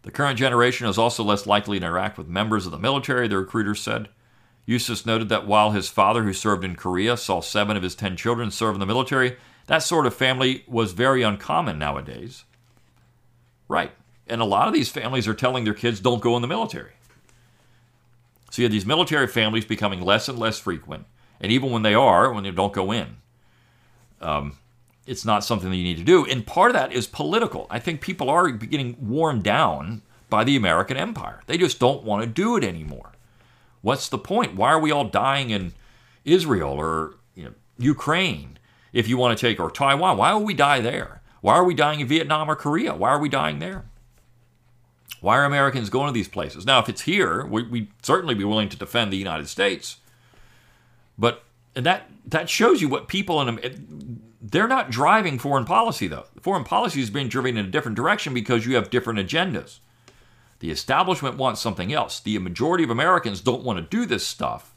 The 0.04 0.12
current 0.12 0.38
generation 0.38 0.88
is 0.88 0.98
also 0.98 1.24
less 1.24 1.48
likely 1.48 1.80
to 1.80 1.86
interact 1.86 2.18
with 2.18 2.28
members 2.28 2.66
of 2.66 2.72
the 2.72 2.78
military, 2.78 3.28
the 3.28 3.38
recruiter 3.38 3.76
said. 3.76 4.10
Eustace 4.66 5.06
noted 5.06 5.30
that 5.30 5.48
while 5.48 5.72
his 5.72 5.90
father, 5.90 6.24
who 6.24 6.34
served 6.34 6.64
in 6.64 6.76
Korea, 6.76 7.18
saw 7.18 7.42
seven 7.42 7.76
of 7.76 7.84
his 7.84 7.96
ten 7.96 8.16
children 8.16 8.52
serve 8.52 8.76
in 8.76 8.80
the 8.80 8.86
military, 8.86 9.38
that 9.68 9.80
sort 9.80 10.06
of 10.06 10.14
family 10.14 10.64
was 10.68 10.94
very 10.94 11.24
uncommon 11.24 11.80
nowadays. 11.80 12.46
Right. 13.68 13.92
And 14.28 14.42
a 14.42 14.46
lot 14.46 14.68
of 14.68 14.74
these 14.74 14.90
families 14.90 15.28
are 15.28 15.34
telling 15.34 15.64
their 15.64 15.74
kids 15.74 16.00
don't 16.00 16.22
go 16.22 16.36
in 16.36 16.42
the 16.42 16.48
military. 16.48 16.94
So 18.52 18.62
you 18.62 18.66
have 18.66 18.72
these 18.72 18.86
military 18.86 19.28
families 19.28 19.66
becoming 19.66 20.02
less 20.02 20.30
and 20.30 20.40
less 20.40 20.60
frequent. 20.60 21.06
And 21.40 21.52
even 21.52 21.72
when 21.72 21.84
they 21.84 21.94
are, 21.94 22.32
when 22.32 22.44
they 22.44 22.52
don't 22.52 22.74
go 22.74 22.92
in, 22.92 23.18
um, 24.22 24.58
it's 25.06 25.26
not 25.26 25.44
something 25.44 25.70
that 25.70 25.76
you 25.76 25.84
need 25.84 25.98
to 25.98 26.04
do. 26.04 26.26
And 26.26 26.46
part 26.46 26.72
of 26.72 26.74
that 26.74 26.92
is 26.92 27.08
political. 27.08 27.68
I 27.70 27.80
think 27.80 28.02
people 28.02 28.30
are 28.30 28.50
getting 28.50 28.96
worn 29.00 29.42
down 29.42 30.02
by 30.30 30.44
the 30.44 30.56
American 30.56 30.98
empire. 30.98 31.42
They 31.48 31.58
just 31.58 31.80
don't 31.80 32.04
want 32.04 32.24
to 32.24 32.28
do 32.28 32.58
it 32.58 32.64
anymore. 32.64 33.12
What's 33.82 34.10
the 34.10 34.18
point? 34.18 34.56
Why 34.56 34.70
are 34.70 34.80
we 34.80 34.92
all 34.92 35.06
dying 35.06 35.52
in 35.52 35.74
Israel 36.24 36.72
or 36.72 37.16
you 37.36 37.46
know, 37.46 37.54
Ukraine 37.78 38.58
if 38.94 39.08
you 39.08 39.18
want 39.18 39.38
to 39.38 39.48
take, 39.48 39.60
or 39.60 39.70
Taiwan? 39.70 40.18
Why 40.18 40.34
would 40.34 40.46
we 40.46 40.54
die 40.54 40.80
there? 40.80 41.22
Why 41.42 41.54
are 41.54 41.64
we 41.64 41.76
dying 41.76 42.00
in 42.00 42.08
Vietnam 42.08 42.50
or 42.50 42.56
Korea? 42.56 42.96
Why 42.96 43.10
are 43.10 43.20
we 43.20 43.30
dying 43.30 43.60
there? 43.60 43.86
Why 45.22 45.38
are 45.38 45.46
Americans 45.46 45.90
going 45.90 46.08
to 46.08 46.14
these 46.14 46.28
places? 46.28 46.66
Now, 46.66 46.80
if 46.80 46.90
it's 46.90 47.02
here, 47.02 47.46
we, 47.46 47.64
would 47.64 47.88
certainly 48.02 48.36
be 48.36 48.44
willing 48.44 48.70
to 48.70 48.78
defend 48.78 49.12
the 49.12 49.18
United 49.18 49.48
States. 49.48 49.98
But 51.18 51.44
and 51.76 51.86
that 51.86 52.10
that 52.28 52.50
shows 52.50 52.82
you 52.82 52.90
what 52.90 53.08
people 53.08 53.42
in 53.42 53.48
them 53.48 54.22
they're 54.42 54.68
not 54.68 54.92
driving 54.92 55.40
foreign 55.40 55.66
policy 55.66 56.08
though. 56.08 56.26
Foreign 56.40 56.64
policy 56.64 57.02
is 57.02 57.10
being 57.10 57.30
driven 57.30 57.58
in 57.58 57.66
a 57.66 57.70
different 57.70 57.96
direction 57.96 58.34
because 58.34 58.66
you 58.66 58.76
have 58.76 58.90
different 58.90 59.20
agendas. 59.20 59.80
The 60.60 60.72
establishment 60.72 61.38
wants 61.38 61.62
something 61.62 61.92
else. 61.92 62.20
The 62.20 62.38
majority 62.38 62.84
of 62.84 62.90
Americans 62.90 63.42
don't 63.42 63.64
want 63.64 63.78
to 63.78 63.98
do 63.98 64.06
this 64.06 64.26
stuff, 64.26 64.74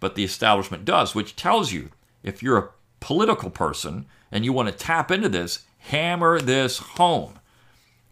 but 0.00 0.14
the 0.14 0.24
establishment 0.24 0.84
does, 0.84 1.14
which 1.14 1.36
tells 1.36 1.72
you 1.72 1.90
if 2.22 2.42
you're 2.42 2.58
a 2.58 2.70
political 3.00 3.50
person 3.50 4.06
and 4.32 4.44
you 4.44 4.52
want 4.52 4.68
to 4.68 4.74
tap 4.74 5.10
into 5.10 5.28
this, 5.28 5.64
hammer 5.78 6.40
this 6.40 6.78
home. 6.78 7.38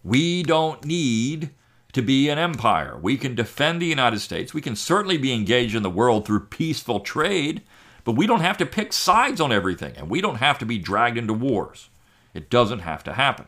We 0.04 0.42
don't 0.42 0.84
need 0.84 1.50
to 1.96 2.02
be 2.02 2.28
an 2.28 2.38
empire. 2.38 2.98
We 3.00 3.16
can 3.16 3.34
defend 3.34 3.80
the 3.80 3.86
United 3.86 4.20
States. 4.20 4.52
We 4.52 4.60
can 4.60 4.76
certainly 4.76 5.16
be 5.16 5.32
engaged 5.32 5.74
in 5.74 5.82
the 5.82 5.88
world 5.88 6.26
through 6.26 6.40
peaceful 6.40 7.00
trade, 7.00 7.62
but 8.04 8.12
we 8.12 8.26
don't 8.26 8.42
have 8.42 8.58
to 8.58 8.66
pick 8.66 8.92
sides 8.92 9.40
on 9.40 9.50
everything, 9.50 9.94
and 9.96 10.10
we 10.10 10.20
don't 10.20 10.36
have 10.36 10.58
to 10.58 10.66
be 10.66 10.76
dragged 10.76 11.16
into 11.16 11.32
wars. 11.32 11.88
It 12.34 12.50
doesn't 12.50 12.80
have 12.80 13.02
to 13.04 13.14
happen. 13.14 13.46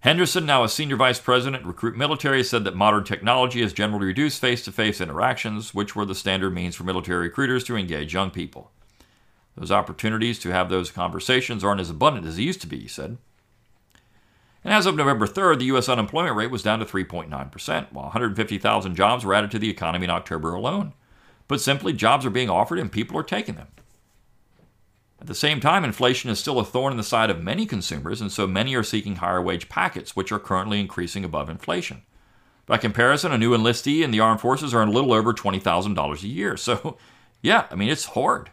Henderson, 0.00 0.44
now 0.44 0.64
a 0.64 0.68
senior 0.68 0.96
vice 0.96 1.20
president 1.20 1.64
Recruit 1.64 1.96
Military, 1.96 2.42
said 2.42 2.64
that 2.64 2.74
modern 2.74 3.04
technology 3.04 3.62
has 3.62 3.72
generally 3.72 4.06
reduced 4.06 4.40
face 4.40 4.64
to 4.64 4.72
face 4.72 5.00
interactions, 5.00 5.72
which 5.72 5.94
were 5.94 6.04
the 6.04 6.16
standard 6.16 6.52
means 6.52 6.74
for 6.74 6.82
military 6.82 7.28
recruiters 7.28 7.62
to 7.62 7.76
engage 7.76 8.12
young 8.12 8.32
people. 8.32 8.72
Those 9.56 9.70
opportunities 9.70 10.40
to 10.40 10.50
have 10.50 10.68
those 10.68 10.90
conversations 10.90 11.62
aren't 11.62 11.80
as 11.80 11.90
abundant 11.90 12.26
as 12.26 12.38
they 12.38 12.42
used 12.42 12.60
to 12.62 12.66
be, 12.66 12.80
he 12.80 12.88
said. 12.88 13.18
And 14.66 14.74
as 14.74 14.84
of 14.84 14.96
November 14.96 15.28
3rd, 15.28 15.60
the 15.60 15.66
U.S. 15.66 15.88
unemployment 15.88 16.34
rate 16.34 16.50
was 16.50 16.64
down 16.64 16.80
to 16.80 16.84
3.9%, 16.84 17.92
while 17.92 18.06
150,000 18.06 18.96
jobs 18.96 19.24
were 19.24 19.32
added 19.32 19.52
to 19.52 19.60
the 19.60 19.70
economy 19.70 20.02
in 20.02 20.10
October 20.10 20.52
alone. 20.52 20.92
But 21.46 21.60
simply, 21.60 21.92
jobs 21.92 22.26
are 22.26 22.30
being 22.30 22.50
offered 22.50 22.80
and 22.80 22.90
people 22.90 23.16
are 23.16 23.22
taking 23.22 23.54
them. 23.54 23.68
At 25.20 25.28
the 25.28 25.36
same 25.36 25.60
time, 25.60 25.84
inflation 25.84 26.30
is 26.30 26.40
still 26.40 26.58
a 26.58 26.64
thorn 26.64 26.92
in 26.92 26.96
the 26.96 27.04
side 27.04 27.30
of 27.30 27.40
many 27.40 27.64
consumers, 27.64 28.20
and 28.20 28.32
so 28.32 28.48
many 28.48 28.74
are 28.74 28.82
seeking 28.82 29.14
higher 29.14 29.40
wage 29.40 29.68
packets, 29.68 30.16
which 30.16 30.32
are 30.32 30.40
currently 30.40 30.80
increasing 30.80 31.24
above 31.24 31.48
inflation. 31.48 32.02
By 32.66 32.78
comparison, 32.78 33.30
a 33.30 33.38
new 33.38 33.56
enlistee 33.56 34.02
in 34.02 34.10
the 34.10 34.18
armed 34.18 34.40
forces 34.40 34.74
earns 34.74 34.90
a 34.90 34.94
little 34.94 35.12
over 35.12 35.32
$20,000 35.32 36.22
a 36.24 36.26
year. 36.26 36.56
So, 36.56 36.98
yeah, 37.40 37.66
I 37.70 37.76
mean, 37.76 37.88
it's 37.88 38.06
hard. 38.06 38.50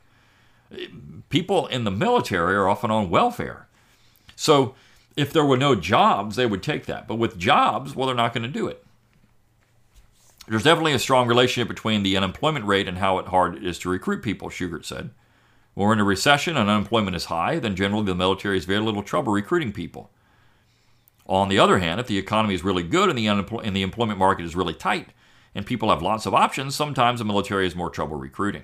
People 1.30 1.65
in 1.65 1.86
the 1.86 1.91
military 1.91 2.54
are 2.54 2.69
often 2.69 2.91
on 2.91 3.10
welfare. 3.10 3.67
So, 4.36 4.76
if 5.15 5.32
there 5.32 5.45
were 5.45 5.58
no 5.58 5.76
jobs, 5.76 6.36
they 6.36 6.45
would 6.45 6.63
take 6.63 6.86
that. 6.86 7.08
But 7.08 7.15
with 7.15 7.38
jobs, 7.38 7.95
well, 7.95 8.08
they're 8.08 8.15
not 8.15 8.34
going 8.34 8.43
to 8.43 8.49
do 8.49 8.67
it. 8.67 8.84
There's 10.47 10.63
definitely 10.63 10.93
a 10.93 10.99
strong 10.99 11.28
relationship 11.28 11.69
between 11.69 12.04
the 12.04 12.17
unemployment 12.17 12.65
rate 12.65 12.88
and 12.88 12.97
how 12.97 13.21
hard 13.23 13.56
it 13.56 13.65
is 13.65 13.80
to 13.80 13.89
recruit 13.89 14.23
people, 14.23 14.49
Shugart 14.49 14.86
said. 14.86 15.12
When 15.73 15.88
we're 15.88 15.93
in 15.93 15.99
a 15.99 16.04
recession 16.04 16.58
and 16.58 16.69
unemployment 16.69 17.15
is 17.15 17.26
high, 17.26 17.60
then 17.60 17.76
generally 17.76 18.06
the 18.06 18.15
military 18.15 18.58
has 18.58 18.65
very 18.65 18.82
little 18.82 19.04
trouble 19.04 19.32
recruiting 19.32 19.71
people. 19.71 20.12
On 21.26 21.47
the 21.47 21.60
other 21.60 21.80
hand, 21.80 21.99
if 21.99 22.08
the 22.08 22.17
economy 22.17 22.54
is 22.54 22.63
really 22.63 22.84
good 22.84 23.10
and 23.10 23.17
the, 23.17 23.26
unempl- 23.26 23.65
and 23.65 23.76
the 23.76 23.82
employment 23.82 24.19
market 24.19 24.45
is 24.45 24.56
really 24.56 24.73
tight 24.73 25.10
and 25.56 25.65
people 25.65 25.89
have 25.89 26.02
lots 26.02 26.26
of 26.26 26.34
options, 26.34 26.76
sometimes 26.76 27.19
the 27.19 27.26
military 27.26 27.63
has 27.63 27.76
more 27.76 27.89
trouble 27.89 28.17
recruiting. 28.17 28.63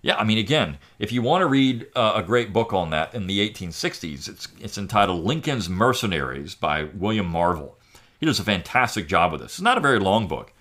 Yeah, 0.00 0.16
I 0.16 0.24
mean, 0.24 0.38
again, 0.38 0.78
if 0.98 1.10
you 1.10 1.22
want 1.22 1.42
to 1.42 1.46
read 1.46 1.86
uh, 1.96 2.12
a 2.14 2.22
great 2.22 2.52
book 2.52 2.72
on 2.72 2.90
that 2.90 3.14
in 3.14 3.26
the 3.26 3.48
1860s, 3.48 4.28
it's, 4.28 4.48
it's 4.60 4.78
entitled 4.78 5.24
Lincoln's 5.24 5.68
Mercenaries 5.68 6.54
by 6.54 6.84
William 6.84 7.26
Marvel. 7.26 7.76
He 8.20 8.26
does 8.26 8.38
a 8.38 8.44
fantastic 8.44 9.08
job 9.08 9.32
with 9.32 9.40
this. 9.40 9.54
It's 9.54 9.60
not 9.60 9.78
a 9.78 9.82
very 9.82 9.98
long 9.98 10.28
book, 10.28 10.52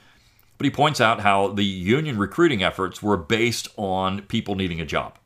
but 0.58 0.66
he 0.66 0.72
points 0.72 1.00
out 1.00 1.22
how 1.22 1.50
the 1.50 1.64
Union 1.64 2.18
recruiting 2.18 2.64
efforts 2.64 3.04
were 3.04 3.18
based 3.18 3.68
on 3.78 4.24
people 4.24 4.56
needing 4.56 4.82
a 4.82 4.86
job. 4.86 5.20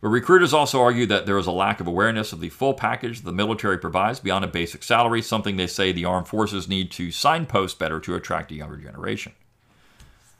But 0.00 0.08
recruiters 0.08 0.52
also 0.52 0.80
argue 0.80 1.06
that 1.06 1.26
there 1.26 1.38
is 1.38 1.46
a 1.46 1.52
lack 1.52 1.80
of 1.80 1.86
awareness 1.86 2.32
of 2.32 2.40
the 2.40 2.48
full 2.48 2.74
package 2.74 3.20
the 3.20 3.32
military 3.32 3.78
provides 3.78 4.18
beyond 4.18 4.44
a 4.44 4.48
basic 4.48 4.82
salary, 4.82 5.22
something 5.22 5.56
they 5.56 5.68
say 5.68 5.92
the 5.92 6.04
armed 6.04 6.26
forces 6.26 6.68
need 6.68 6.90
to 6.92 7.12
signpost 7.12 7.78
better 7.78 8.00
to 8.00 8.16
attract 8.16 8.50
a 8.50 8.56
younger 8.56 8.76
generation. 8.76 9.32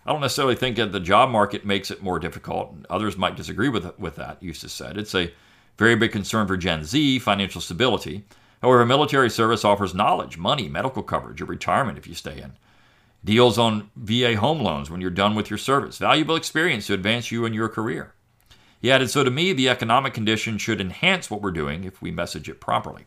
I 0.05 0.13
don't 0.13 0.21
necessarily 0.21 0.57
think 0.57 0.77
that 0.77 0.91
the 0.93 1.01
job 1.01 1.31
market 1.31 1.65
makes 1.65 1.91
it 1.91 2.03
more 2.03 2.19
difficult. 2.19 2.75
Others 2.91 3.17
might 3.17 3.37
disagree 3.37 3.69
with, 3.69 3.99
with 3.99 4.17
that, 4.17 4.43
Eustace 4.43 4.73
said. 4.73 4.99
It's 4.99 5.15
a 5.15 5.33
very 5.79 5.95
big 5.95 6.13
concern 6.13 6.47
for 6.47 6.57
Gen 6.57 6.85
Z, 6.85 7.21
financial 7.21 7.61
stability. 7.61 8.25
However, 8.61 8.85
military 8.85 9.31
service 9.31 9.65
offers 9.65 9.95
knowledge, 9.95 10.39
money, 10.39 10.69
medical 10.69 11.03
coverage, 11.03 11.41
or 11.41 11.47
retirement 11.47 11.99
if 11.99 12.07
you 12.07 12.15
stay 12.15 12.41
in. 12.41 12.53
Deals 13.25 13.59
on 13.59 13.91
VA 13.95 14.37
home 14.37 14.61
loans 14.61 14.91
when 14.91 15.01
you're 15.01 15.11
done 15.11 15.37
with 15.37 15.51
your 15.51 15.59
service. 15.59 15.99
Valuable 15.99 16.35
experience 16.35 16.89
to 16.89 16.95
advance 16.95 17.31
you 17.31 17.45
in 17.45 17.55
your 17.55 17.69
career. 17.69 18.15
He 18.81 18.91
added, 18.91 19.11
So 19.11 19.23
to 19.23 19.31
me, 19.31 19.53
the 19.53 19.69
economic 19.69 20.13
condition 20.13 20.59
should 20.59 20.81
enhance 20.81 21.31
what 21.31 21.41
we're 21.41 21.53
doing 21.53 21.85
if 21.85 22.03
we 22.03 22.11
message 22.11 22.49
it 22.49 22.61
properly. 22.61 23.07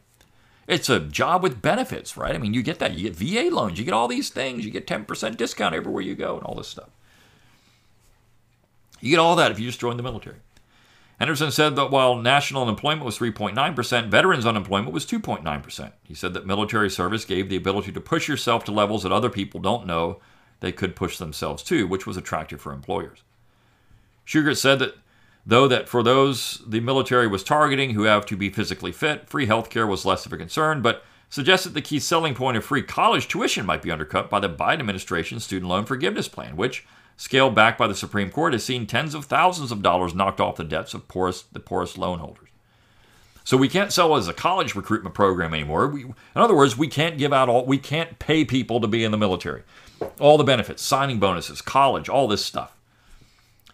It's 0.68 0.90
a 0.90 1.00
job 1.00 1.44
with 1.44 1.62
benefits, 1.62 2.18
right? 2.18 2.34
I 2.34 2.40
mean, 2.40 2.54
you 2.54 2.64
get 2.64 2.80
that. 2.80 2.94
You 2.94 3.10
get 3.10 3.16
VA 3.16 3.54
loans, 3.56 3.78
you 3.78 3.86
get 3.86 3.94
all 3.94 4.08
these 4.08 4.30
things, 4.30 4.66
you 4.66 4.72
get 4.72 4.88
10% 4.88 5.38
discount 5.38 5.76
everywhere 5.76 6.02
you 6.02 6.16
go, 6.16 6.38
and 6.38 6.44
all 6.44 6.56
this 6.56 6.68
stuff. 6.68 6.90
You 9.00 9.12
get 9.12 9.20
all 9.20 9.36
that 9.36 9.52
if 9.52 9.60
you 9.60 9.68
just 9.68 9.80
join 9.80 9.98
the 9.98 10.04
military. 10.04 10.38
Henderson 11.20 11.52
said 11.52 11.76
that 11.76 11.92
while 11.92 12.16
national 12.16 12.64
unemployment 12.64 13.06
was 13.06 13.18
3.9%, 13.18 14.10
veterans 14.10 14.46
unemployment 14.46 14.94
was 14.94 15.06
2.9%. 15.06 15.92
He 16.04 16.14
said 16.14 16.34
that 16.34 16.46
military 16.46 16.90
service 16.90 17.24
gave 17.24 17.48
the 17.48 17.56
ability 17.56 17.92
to 17.94 18.02
push 18.02 18.28
yourself 18.28 18.66
to 18.66 18.72
levels 18.72 19.04
that 19.04 19.12
other 19.12 19.30
people 19.30 19.62
don't 19.62 19.88
know 19.88 20.20
they 20.60 20.72
could 20.72 20.96
push 20.96 21.18
themselves 21.18 21.64
to, 21.64 21.88
which 21.88 22.06
was 22.06 22.18
attractive 22.18 22.60
for 22.60 22.74
employers. 22.74 23.24
Shugart 24.26 24.58
said 24.58 24.80
that 24.80 24.96
Though 25.46 25.68
that 25.68 25.88
for 25.88 26.02
those 26.02 26.64
the 26.66 26.80
military 26.80 27.28
was 27.28 27.44
targeting 27.44 27.92
who 27.92 28.04
have 28.04 28.26
to 28.28 28.38
be 28.38 28.50
physically 28.50 28.92
fit, 28.92 29.30
free 29.30 29.46
healthcare 29.46 29.88
was 29.88 30.06
less 30.06 30.26
of 30.26 30.34
a 30.34 30.38
concern, 30.38 30.82
but 30.82 31.04
suggested 31.30 31.74
the 31.74 31.82
key 31.82 32.00
selling 32.00 32.34
point 32.34 32.58
of 32.58 32.66
free 32.66 32.82
college 32.82 33.28
tuition 33.28 33.66
might 33.66 33.84
be 33.84 33.92
undercut 33.92 34.30
by 34.30 34.40
the 34.40 34.50
Biden 34.50 34.80
administration's 34.80 35.44
student 35.44 35.70
loan 35.70 35.86
forgiveness 35.86 36.28
plan, 36.28 36.56
which, 36.56 36.86
scaled 37.16 37.54
back 37.54 37.78
by 37.78 37.88
the 37.88 37.94
Supreme 37.94 38.32
Court, 38.32 38.54
has 38.54 38.64
seen 38.64 38.88
tens 38.88 39.14
of 39.14 39.26
thousands 39.26 39.72
of 39.72 39.84
dollars 39.84 40.16
knocked 40.16 40.42
off 40.42 40.56
the 40.56 40.64
debts 40.64 40.96
of 40.96 41.08
poorest, 41.08 41.54
the 41.54 41.60
poorest 41.60 41.98
loan 41.98 42.20
holders. 42.20 42.50
So 43.44 43.56
we 43.56 43.70
can't 43.70 43.94
sell 43.94 44.16
as 44.16 44.28
a 44.28 44.34
college 44.34 44.74
recruitment 44.74 45.14
program 45.14 45.54
anymore. 45.54 45.88
We, 45.88 46.06
in 46.06 46.16
other 46.34 46.56
words, 46.56 46.76
we 46.76 46.88
can't 46.88 47.20
give 47.20 47.32
out 47.32 47.48
all, 47.48 47.68
we 47.68 47.78
can't 47.78 48.18
pay 48.18 48.44
people 48.46 48.82
to 48.82 48.88
be 48.88 49.04
in 49.04 49.12
the 49.12 49.18
military. 49.20 49.62
All 50.20 50.40
the 50.40 50.44
benefits, 50.44 50.82
signing 50.82 51.20
bonuses, 51.20 51.62
college, 51.62 52.10
all 52.10 52.28
this 52.28 52.44
stuff. 52.44 52.76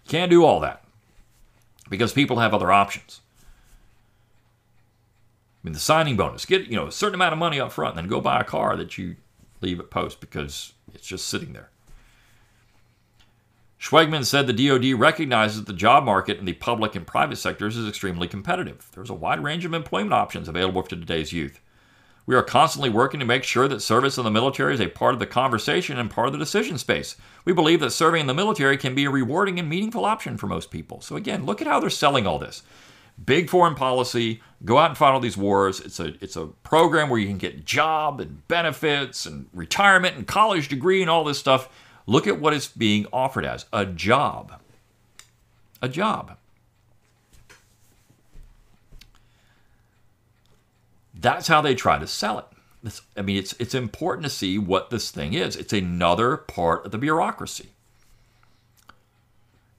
Can't 0.10 0.30
do 0.30 0.44
all 0.44 0.60
that 0.60 0.84
because 1.92 2.14
people 2.14 2.40
have 2.40 2.56
other 2.56 2.72
options. 2.72 3.22
I 5.62 5.68
mean, 5.68 5.74
the 5.74 5.80
signing 5.80 6.18
bonus, 6.18 6.46
get 6.46 6.66
you 6.66 6.76
know 6.76 6.88
a 6.88 6.92
certain 6.92 7.14
amount 7.14 7.34
of 7.34 7.40
money 7.40 7.60
up 7.60 7.72
front, 7.72 7.96
and 7.96 8.04
then 8.04 8.10
go 8.10 8.20
buy 8.20 8.42
a 8.42 8.46
car 8.46 8.76
that 8.78 8.98
you 8.98 9.18
leave 9.60 9.80
at 9.80 9.92
post 9.92 10.20
because 10.20 10.74
it's 10.96 11.06
just 11.06 11.28
sitting 11.28 11.54
there. 11.54 11.70
Schwegman 13.80 14.26
said 14.26 14.48
the 14.48 14.68
DoD 14.68 15.00
recognizes 15.00 15.66
the 15.66 15.74
job 15.74 16.04
market 16.04 16.40
in 16.40 16.46
the 16.46 16.54
public 16.54 16.96
and 16.96 17.06
private 17.06 17.38
sectors 17.38 17.76
is 17.76 17.88
extremely 17.88 18.28
competitive. 18.28 18.90
There's 18.94 19.10
a 19.10 19.16
wide 19.16 19.44
range 19.44 19.66
of 19.66 19.74
employment 19.74 20.14
options 20.14 20.48
available 20.48 20.84
to 20.84 20.96
today's 20.96 21.34
youth. 21.34 21.60
We 22.26 22.36
are 22.36 22.44
constantly 22.44 22.90
working 22.90 23.20
to 23.20 23.26
make 23.26 23.44
sure 23.44 23.68
that 23.68 23.82
service 23.82 24.18
in 24.18 24.24
the 24.24 24.32
military 24.32 24.74
is 24.74 24.80
a 24.80 24.88
part 24.88 25.14
of 25.14 25.20
the 25.20 25.26
conversation 25.26 25.98
and 25.98 26.10
part 26.10 26.28
of 26.28 26.34
the 26.34 26.40
decision 26.40 26.78
space. 26.78 27.16
We 27.46 27.54
believe 27.54 27.80
that 27.80 27.92
serving 27.92 28.22
in 28.22 28.28
the 28.28 28.34
military 28.34 28.78
can 28.78 28.94
be 28.94 29.06
a 29.06 29.10
rewarding 29.10 29.60
and 29.60 29.68
meaningful 29.68 30.06
option 30.06 30.38
for 30.38 30.48
most 30.48 30.70
people. 30.70 31.02
So, 31.02 31.16
again, 31.16 31.46
look 31.46 31.62
at 31.62 31.68
how 31.68 31.80
they're 31.80 31.90
selling 31.90 32.28
all 32.28 32.38
this. 32.38 32.64
Big 33.24 33.50
foreign 33.50 33.76
policy, 33.76 34.42
go 34.64 34.78
out 34.78 34.92
and 34.92 34.98
fight 34.98 35.12
all 35.12 35.20
these 35.20 35.38
wars. 35.38 35.80
It's 35.80 36.00
a, 36.00 36.14
it's 36.22 36.36
a 36.36 36.48
program 36.64 37.10
where 37.10 37.20
you 37.20 37.28
can 37.28 37.38
get 37.38 37.66
job 37.66 38.20
and 38.20 38.48
benefits 38.48 39.26
and 39.26 39.48
retirement 39.54 40.16
and 40.16 40.26
college 40.28 40.68
degree 40.68 41.02
and 41.02 41.10
all 41.10 41.24
this 41.24 41.40
stuff. 41.40 41.70
Look 42.06 42.28
at 42.28 42.40
what 42.40 42.54
it's 42.54 42.68
being 42.68 43.08
offered 43.12 43.46
as 43.46 43.66
a 43.74 43.86
job. 43.86 44.60
A 45.82 45.90
job. 45.90 46.38
That's 51.22 51.48
how 51.48 51.62
they 51.62 51.76
try 51.76 52.00
to 52.00 52.08
sell 52.08 52.40
it. 52.40 52.46
It's, 52.84 53.02
I 53.16 53.22
mean, 53.22 53.38
it's 53.38 53.54
it's 53.60 53.76
important 53.76 54.24
to 54.24 54.30
see 54.30 54.58
what 54.58 54.90
this 54.90 55.12
thing 55.12 55.34
is. 55.34 55.56
It's 55.56 55.74
another 55.74 56.36
part 56.36 56.86
of 56.86 56.92
the 56.92 56.98
bureaucracy. 56.98 57.70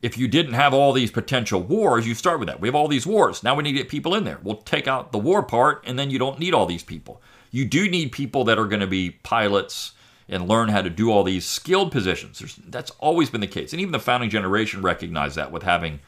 If 0.00 0.18
you 0.18 0.26
didn't 0.28 0.54
have 0.54 0.74
all 0.74 0.92
these 0.92 1.10
potential 1.10 1.60
wars, 1.60 2.06
you 2.06 2.14
start 2.14 2.38
with 2.40 2.48
that. 2.48 2.60
We 2.60 2.68
have 2.68 2.74
all 2.74 2.88
these 2.88 3.06
wars. 3.06 3.42
Now 3.42 3.54
we 3.54 3.62
need 3.62 3.72
to 3.72 3.78
get 3.78 3.88
people 3.88 4.14
in 4.14 4.24
there. 4.24 4.38
We'll 4.42 4.56
take 4.56 4.88
out 4.88 5.12
the 5.12 5.18
war 5.18 5.42
part, 5.42 5.84
and 5.86 5.98
then 5.98 6.10
you 6.10 6.18
don't 6.18 6.40
need 6.40 6.54
all 6.54 6.66
these 6.66 6.82
people. 6.82 7.20
You 7.50 7.64
do 7.64 7.88
need 7.88 8.10
people 8.10 8.44
that 8.44 8.58
are 8.58 8.66
going 8.66 8.80
to 8.80 8.86
be 8.86 9.10
pilots 9.10 9.92
and 10.28 10.48
learn 10.48 10.70
how 10.70 10.82
to 10.82 10.90
do 10.90 11.10
all 11.12 11.22
these 11.22 11.44
skilled 11.44 11.92
positions. 11.92 12.38
There's, 12.38 12.56
that's 12.66 12.90
always 12.98 13.30
been 13.30 13.40
the 13.40 13.46
case. 13.46 13.72
And 13.72 13.80
even 13.80 13.92
the 13.92 14.00
founding 14.00 14.30
generation 14.30 14.82
recognized 14.82 15.36
that 15.36 15.52
with 15.52 15.62
having 15.62 16.00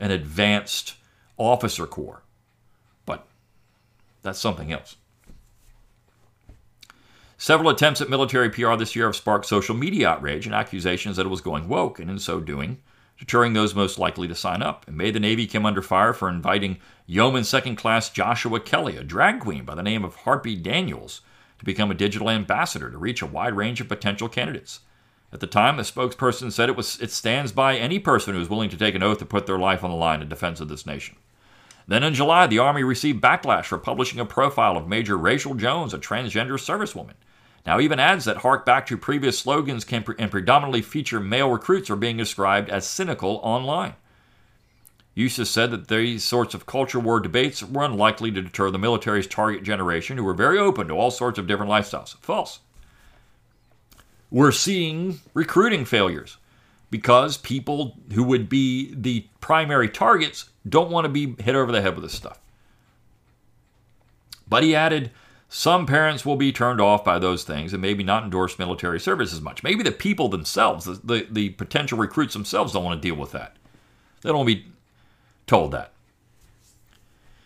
an 0.00 0.10
advanced 0.10 0.94
officer 1.36 1.86
corps. 1.86 2.23
That's 4.24 4.38
something 4.38 4.72
else. 4.72 4.96
Several 7.36 7.68
attempts 7.68 8.00
at 8.00 8.08
military 8.08 8.48
PR 8.48 8.74
this 8.74 8.96
year 8.96 9.04
have 9.04 9.14
sparked 9.14 9.44
social 9.44 9.76
media 9.76 10.08
outrage 10.08 10.46
and 10.46 10.54
accusations 10.54 11.16
that 11.16 11.26
it 11.26 11.30
was 11.30 11.42
going 11.42 11.68
woke, 11.68 11.98
and 11.98 12.10
in 12.10 12.18
so 12.18 12.40
doing, 12.40 12.78
deterring 13.18 13.52
those 13.52 13.74
most 13.74 13.98
likely 13.98 14.26
to 14.26 14.34
sign 14.34 14.62
up. 14.62 14.86
In 14.88 14.96
May, 14.96 15.10
the 15.10 15.20
Navy 15.20 15.46
came 15.46 15.66
under 15.66 15.82
fire 15.82 16.14
for 16.14 16.30
inviting 16.30 16.78
Yeoman 17.06 17.44
Second 17.44 17.76
Class 17.76 18.08
Joshua 18.08 18.60
Kelly, 18.60 18.96
a 18.96 19.04
drag 19.04 19.40
queen 19.40 19.66
by 19.66 19.74
the 19.74 19.82
name 19.82 20.04
of 20.04 20.16
Harpy 20.16 20.56
Daniels, 20.56 21.20
to 21.58 21.66
become 21.66 21.90
a 21.90 21.94
digital 21.94 22.30
ambassador 22.30 22.90
to 22.90 22.96
reach 22.96 23.20
a 23.20 23.26
wide 23.26 23.54
range 23.54 23.82
of 23.82 23.88
potential 23.88 24.30
candidates. 24.30 24.80
At 25.34 25.40
the 25.40 25.46
time, 25.46 25.76
the 25.76 25.82
spokesperson 25.82 26.50
said 26.50 26.70
it 26.70 26.76
was 26.76 26.98
it 26.98 27.10
stands 27.10 27.52
by 27.52 27.76
any 27.76 27.98
person 27.98 28.34
who 28.34 28.40
is 28.40 28.48
willing 28.48 28.70
to 28.70 28.78
take 28.78 28.94
an 28.94 29.02
oath 29.02 29.18
to 29.18 29.26
put 29.26 29.44
their 29.44 29.58
life 29.58 29.84
on 29.84 29.90
the 29.90 29.96
line 29.96 30.22
in 30.22 30.30
defense 30.30 30.60
of 30.60 30.68
this 30.68 30.86
nation. 30.86 31.16
Then 31.86 32.02
in 32.02 32.14
July, 32.14 32.46
the 32.46 32.58
Army 32.58 32.82
received 32.82 33.22
backlash 33.22 33.66
for 33.66 33.78
publishing 33.78 34.18
a 34.18 34.24
profile 34.24 34.76
of 34.76 34.88
Major 34.88 35.18
Rachel 35.18 35.54
Jones, 35.54 35.92
a 35.92 35.98
transgender 35.98 36.58
servicewoman. 36.58 37.14
Now, 37.66 37.80
even 37.80 37.98
ads 37.98 38.24
that 38.26 38.38
hark 38.38 38.66
back 38.66 38.86
to 38.86 38.96
previous 38.96 39.38
slogans 39.38 39.84
can 39.84 40.02
pre- 40.02 40.16
and 40.18 40.30
predominantly 40.30 40.82
feature 40.82 41.20
male 41.20 41.50
recruits 41.50 41.90
are 41.90 41.96
being 41.96 42.16
described 42.16 42.68
as 42.68 42.86
cynical 42.86 43.40
online. 43.42 43.94
Eustace 45.14 45.50
said 45.50 45.70
that 45.70 45.88
these 45.88 46.24
sorts 46.24 46.54
of 46.54 46.66
culture 46.66 46.98
war 46.98 47.20
debates 47.20 47.62
were 47.62 47.84
unlikely 47.84 48.32
to 48.32 48.42
deter 48.42 48.70
the 48.70 48.78
military's 48.78 49.26
target 49.26 49.62
generation, 49.62 50.16
who 50.16 50.24
were 50.24 50.34
very 50.34 50.58
open 50.58 50.88
to 50.88 50.94
all 50.94 51.10
sorts 51.10 51.38
of 51.38 51.46
different 51.46 51.70
lifestyles. 51.70 52.16
False. 52.20 52.60
We're 54.30 54.52
seeing 54.52 55.20
recruiting 55.32 55.84
failures 55.84 56.38
because 56.94 57.36
people 57.36 57.98
who 58.12 58.22
would 58.22 58.48
be 58.48 58.94
the 58.94 59.26
primary 59.40 59.88
targets 59.88 60.50
don't 60.68 60.92
want 60.92 61.04
to 61.04 61.08
be 61.08 61.34
hit 61.42 61.56
over 61.56 61.72
the 61.72 61.82
head 61.82 61.96
with 61.96 62.04
this 62.04 62.14
stuff. 62.14 62.38
But 64.48 64.62
he 64.62 64.76
added, 64.76 65.10
some 65.48 65.86
parents 65.86 66.24
will 66.24 66.36
be 66.36 66.52
turned 66.52 66.80
off 66.80 67.02
by 67.02 67.18
those 67.18 67.42
things 67.42 67.72
and 67.72 67.82
maybe 67.82 68.04
not 68.04 68.22
endorse 68.22 68.60
military 68.60 69.00
service 69.00 69.32
as 69.32 69.40
much. 69.40 69.64
Maybe 69.64 69.82
the 69.82 69.90
people 69.90 70.28
themselves, 70.28 70.84
the, 70.84 71.00
the, 71.02 71.26
the 71.28 71.48
potential 71.48 71.98
recruits 71.98 72.34
themselves, 72.34 72.72
don't 72.72 72.84
want 72.84 73.02
to 73.02 73.08
deal 73.08 73.16
with 73.16 73.32
that. 73.32 73.56
They 74.22 74.28
don't 74.28 74.38
want 74.38 74.50
to 74.50 74.54
be 74.54 74.66
told 75.48 75.72
that. 75.72 75.90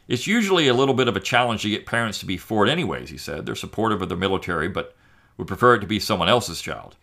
It's 0.08 0.26
usually 0.26 0.68
a 0.68 0.74
little 0.74 0.94
bit 0.94 1.08
of 1.08 1.16
a 1.16 1.20
challenge 1.20 1.62
to 1.62 1.70
get 1.70 1.86
parents 1.86 2.18
to 2.18 2.26
be 2.26 2.36
for 2.36 2.66
it, 2.66 2.70
anyways, 2.70 3.08
he 3.08 3.16
said. 3.16 3.46
They're 3.46 3.54
supportive 3.54 4.02
of 4.02 4.10
the 4.10 4.16
military, 4.16 4.68
but 4.68 4.94
would 5.38 5.48
prefer 5.48 5.76
it 5.76 5.80
to 5.80 5.86
be 5.86 5.98
someone 5.98 6.28
else's 6.28 6.60
child. 6.60 6.96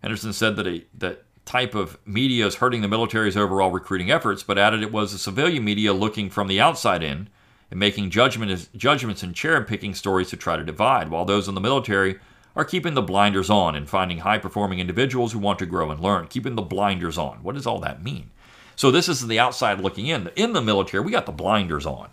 Henderson 0.00 0.32
said 0.32 0.54
that 0.54 0.68
a, 0.68 0.84
that 0.98 1.24
type 1.44 1.74
of 1.74 1.98
media 2.06 2.46
is 2.46 2.56
hurting 2.56 2.82
the 2.82 2.88
military's 2.88 3.36
overall 3.36 3.70
recruiting 3.70 4.10
efforts, 4.10 4.42
but 4.42 4.58
added 4.58 4.82
it 4.82 4.92
was 4.92 5.12
the 5.12 5.18
civilian 5.18 5.64
media 5.64 5.92
looking 5.92 6.30
from 6.30 6.48
the 6.48 6.60
outside 6.60 7.02
in 7.02 7.28
and 7.70 7.80
making 7.80 8.10
judgment, 8.10 8.68
judgments 8.76 9.22
and 9.22 9.34
cherry 9.34 9.64
picking 9.64 9.94
stories 9.94 10.30
to 10.30 10.36
try 10.36 10.56
to 10.56 10.64
divide, 10.64 11.10
while 11.10 11.24
those 11.24 11.48
in 11.48 11.54
the 11.54 11.60
military 11.60 12.18
are 12.54 12.64
keeping 12.64 12.94
the 12.94 13.02
blinders 13.02 13.50
on 13.50 13.74
and 13.74 13.88
finding 13.88 14.18
high 14.18 14.38
performing 14.38 14.78
individuals 14.78 15.32
who 15.32 15.38
want 15.38 15.58
to 15.58 15.66
grow 15.66 15.90
and 15.90 16.00
learn. 16.00 16.26
Keeping 16.26 16.54
the 16.54 16.62
blinders 16.62 17.16
on. 17.16 17.42
What 17.42 17.54
does 17.54 17.66
all 17.66 17.80
that 17.80 18.04
mean? 18.04 18.30
So, 18.76 18.90
this 18.90 19.08
is 19.08 19.26
the 19.26 19.38
outside 19.38 19.80
looking 19.80 20.06
in. 20.06 20.30
In 20.36 20.52
the 20.52 20.62
military, 20.62 21.02
we 21.04 21.12
got 21.12 21.26
the 21.26 21.32
blinders 21.32 21.86
on. 21.86 22.10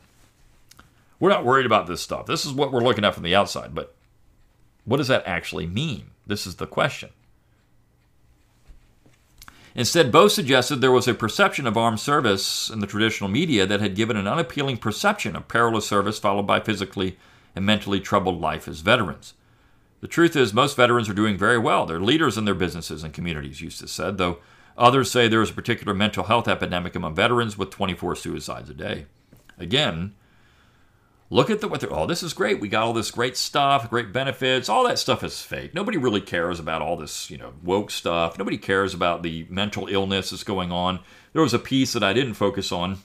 We're 1.19 1.29
not 1.29 1.45
worried 1.45 1.65
about 1.65 1.87
this 1.87 2.01
stuff. 2.01 2.25
This 2.25 2.45
is 2.45 2.53
what 2.53 2.71
we're 2.71 2.83
looking 2.83 3.03
at 3.03 3.13
from 3.13 3.23
the 3.23 3.35
outside. 3.35 3.75
But 3.75 3.93
what 4.85 4.97
does 4.97 5.09
that 5.09 5.27
actually 5.27 5.67
mean? 5.67 6.11
This 6.25 6.47
is 6.47 6.55
the 6.55 6.67
question. 6.67 7.09
Instead, 9.75 10.11
both 10.11 10.31
suggested 10.31 10.77
there 10.77 10.91
was 10.91 11.07
a 11.07 11.13
perception 11.13 11.67
of 11.67 11.77
armed 11.77 11.99
service 11.99 12.69
in 12.69 12.79
the 12.79 12.87
traditional 12.87 13.29
media 13.29 13.65
that 13.65 13.79
had 13.79 13.95
given 13.95 14.17
an 14.17 14.27
unappealing 14.27 14.77
perception 14.77 15.35
of 15.35 15.47
perilous 15.47 15.87
service 15.87 16.19
followed 16.19 16.47
by 16.47 16.59
physically 16.59 17.17
and 17.55 17.65
mentally 17.65 17.99
troubled 17.99 18.41
life 18.41 18.67
as 18.67 18.81
veterans. 18.81 19.33
The 20.01 20.07
truth 20.07 20.35
is, 20.35 20.53
most 20.53 20.77
veterans 20.77 21.09
are 21.09 21.13
doing 21.13 21.37
very 21.37 21.57
well. 21.57 21.85
They're 21.85 21.99
leaders 21.99 22.37
in 22.37 22.45
their 22.45 22.55
businesses 22.55 23.03
and 23.03 23.13
communities, 23.13 23.61
Eustace 23.61 23.91
said, 23.91 24.17
though 24.17 24.39
others 24.77 25.11
say 25.11 25.27
there 25.27 25.41
is 25.41 25.51
a 25.51 25.53
particular 25.53 25.93
mental 25.93 26.23
health 26.23 26.47
epidemic 26.47 26.95
among 26.95 27.15
veterans 27.15 27.57
with 27.57 27.69
24 27.69 28.15
suicides 28.15 28.69
a 28.69 28.73
day. 28.73 29.05
Again, 29.57 30.13
look 31.29 31.49
at 31.49 31.61
the 31.61 31.67
what 31.67 31.81
they're, 31.81 31.93
oh 31.93 32.05
this 32.05 32.23
is 32.23 32.33
great. 32.33 32.59
We 32.59 32.67
got 32.69 32.83
all 32.83 32.93
this 32.93 33.11
great 33.11 33.37
stuff 33.37 33.89
great 33.89 34.11
benefits. 34.11 34.69
All 34.69 34.87
that 34.87 34.99
stuff 34.99 35.23
is 35.23 35.41
fake. 35.41 35.73
Nobody 35.73 35.97
really 35.97 36.21
cares 36.21 36.59
about 36.59 36.81
all 36.81 36.97
this 36.97 37.29
you 37.29 37.37
know 37.37 37.53
woke 37.63 37.91
stuff. 37.91 38.37
Nobody 38.37 38.57
cares 38.57 38.93
about 38.93 39.23
the 39.23 39.45
mental 39.49 39.87
illness 39.87 40.31
that's 40.31 40.43
going 40.43 40.71
on. 40.71 40.99
There 41.33 41.41
was 41.41 41.53
a 41.53 41.59
piece 41.59 41.93
that 41.93 42.03
i 42.03 42.13
didn't 42.13 42.33
focus 42.33 42.71
on 42.71 42.99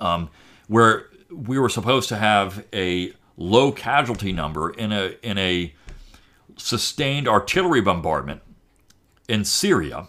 um, 0.00 0.30
where 0.68 1.08
we 1.30 1.58
were 1.58 1.68
supposed 1.68 2.08
to 2.08 2.16
have 2.16 2.64
a 2.72 3.12
low 3.36 3.72
casualty 3.72 4.32
number 4.32 4.70
in 4.70 4.92
a 4.92 5.16
in 5.22 5.38
a 5.38 5.74
sustained 6.56 7.28
artillery 7.28 7.80
bombardment 7.80 8.42
in 9.28 9.44
syria. 9.44 10.08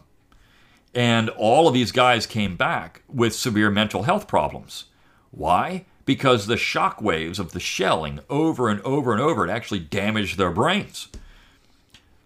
And 0.96 1.30
all 1.30 1.68
of 1.68 1.76
these 1.76 1.92
guys 1.92 2.26
came 2.26 2.56
back 2.56 3.04
with 3.08 3.36
severe 3.36 3.70
mental 3.70 4.04
health 4.04 4.28
problems. 4.28 4.86
Why 5.30 5.86
because 6.10 6.48
the 6.48 6.58
shock 6.58 7.04
waves 7.04 7.38
of 7.38 7.52
the 7.52 7.60
shelling 7.60 8.20
over 8.32 8.68
and 8.68 8.82
over 8.82 9.12
and 9.12 9.22
over 9.22 9.46
it 9.46 9.52
actually 9.52 9.78
damaged 9.78 10.40
their 10.40 10.50
brains. 10.50 11.08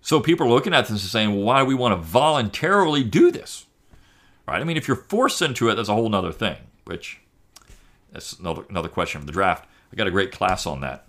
So 0.02 0.22
people 0.22 0.48
are 0.48 0.50
looking 0.50 0.74
at 0.74 0.84
this 0.84 0.92
and 0.92 1.00
saying, 1.02 1.32
well, 1.32 1.44
why 1.44 1.60
do 1.60 1.66
we 1.66 1.76
want 1.76 1.92
to 1.92 1.98
voluntarily 1.98 3.04
do 3.04 3.30
this? 3.30 3.66
Right? 4.48 4.62
I 4.62 4.64
mean, 4.64 4.78
if 4.78 4.88
you're 4.88 4.96
forced 4.96 5.42
into 5.42 5.68
it, 5.68 5.76
that's 5.76 5.90
a 5.90 5.94
whole 5.94 6.16
other 6.16 6.32
thing, 6.32 6.56
which 6.86 7.20
that's 8.14 8.40
another, 8.40 8.64
another 8.70 8.88
question 8.88 9.20
from 9.20 9.26
the 9.26 9.34
draft. 9.34 9.68
I 9.92 9.98
got 9.98 10.08
a 10.08 10.12
great 10.12 10.32
class 10.32 10.66
on 10.66 10.80
that. 10.80 11.06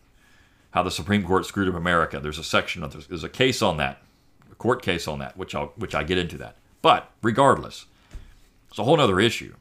How 0.73 0.83
the 0.83 0.91
Supreme 0.91 1.23
Court 1.23 1.47
screwed 1.47 1.69
up 1.69 1.77
America. 1.77 2.19
There's 2.19 2.41
a 2.41 2.43
section 2.43 2.83
of 2.83 2.93
this, 2.93 3.07
there's 3.07 3.23
a 3.23 3.29
case 3.29 3.63
on 3.63 3.77
that, 3.77 4.03
a 4.51 4.57
court 4.57 4.83
case 4.83 5.07
on 5.07 5.21
that, 5.21 5.37
which 5.37 5.55
I'll 5.55 5.73
which 5.77 5.95
I 5.95 6.03
get 6.03 6.19
into 6.19 6.39
that. 6.39 6.57
But 6.83 7.09
regardless, 7.23 7.87
it's 8.69 8.81
a 8.81 8.83
whole 8.83 9.01
other 9.01 9.21
issue. 9.21 9.55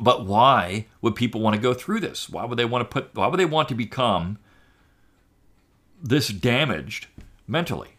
But 0.00 0.24
why 0.26 0.86
would 1.00 1.16
people 1.16 1.40
want 1.40 1.56
to 1.56 1.62
go 1.62 1.74
through 1.74 2.00
this? 2.00 2.28
Why 2.28 2.44
would 2.44 2.58
they 2.58 2.64
want 2.64 2.88
to 2.88 2.92
put 2.92 3.14
why 3.14 3.26
would 3.26 3.40
they 3.40 3.44
want 3.44 3.68
to 3.68 3.74
become 3.74 4.38
this 6.02 6.28
damaged 6.28 7.08
mentally? 7.46 7.90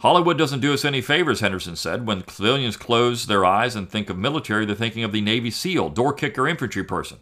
Hollywood 0.00 0.36
doesn't 0.36 0.60
do 0.60 0.74
us 0.74 0.84
any 0.84 1.00
favors, 1.00 1.40
Henderson 1.40 1.76
said. 1.76 2.06
When 2.06 2.26
civilians 2.28 2.76
close 2.76 3.26
their 3.26 3.44
eyes 3.44 3.74
and 3.74 3.88
think 3.88 4.10
of 4.10 4.18
military, 4.18 4.66
they're 4.66 4.76
thinking 4.76 5.04
of 5.04 5.12
the 5.12 5.22
Navy 5.22 5.50
SEAL, 5.50 5.90
door 5.90 6.12
kicker 6.12 6.46
infantry 6.46 6.84
person. 6.84 7.18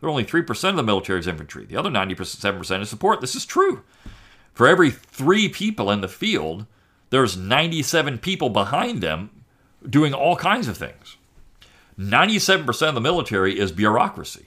They're 0.00 0.10
only 0.10 0.24
3% 0.24 0.68
of 0.68 0.76
the 0.76 0.82
military's 0.82 1.26
infantry. 1.26 1.64
The 1.64 1.76
other 1.76 1.90
97% 1.90 2.82
is 2.82 2.88
support. 2.88 3.20
This 3.20 3.34
is 3.34 3.46
true. 3.46 3.82
For 4.52 4.68
every 4.68 4.90
three 4.90 5.48
people 5.48 5.90
in 5.90 6.00
the 6.00 6.08
field, 6.08 6.66
there's 7.10 7.36
97 7.36 8.18
people 8.18 8.50
behind 8.50 9.00
them 9.02 9.30
doing 9.88 10.12
all 10.12 10.36
kinds 10.36 10.68
of 10.68 10.76
things. 10.76 11.17
97% 11.98 12.88
of 12.88 12.94
the 12.94 13.00
military 13.00 13.58
is 13.58 13.72
bureaucracy. 13.72 14.46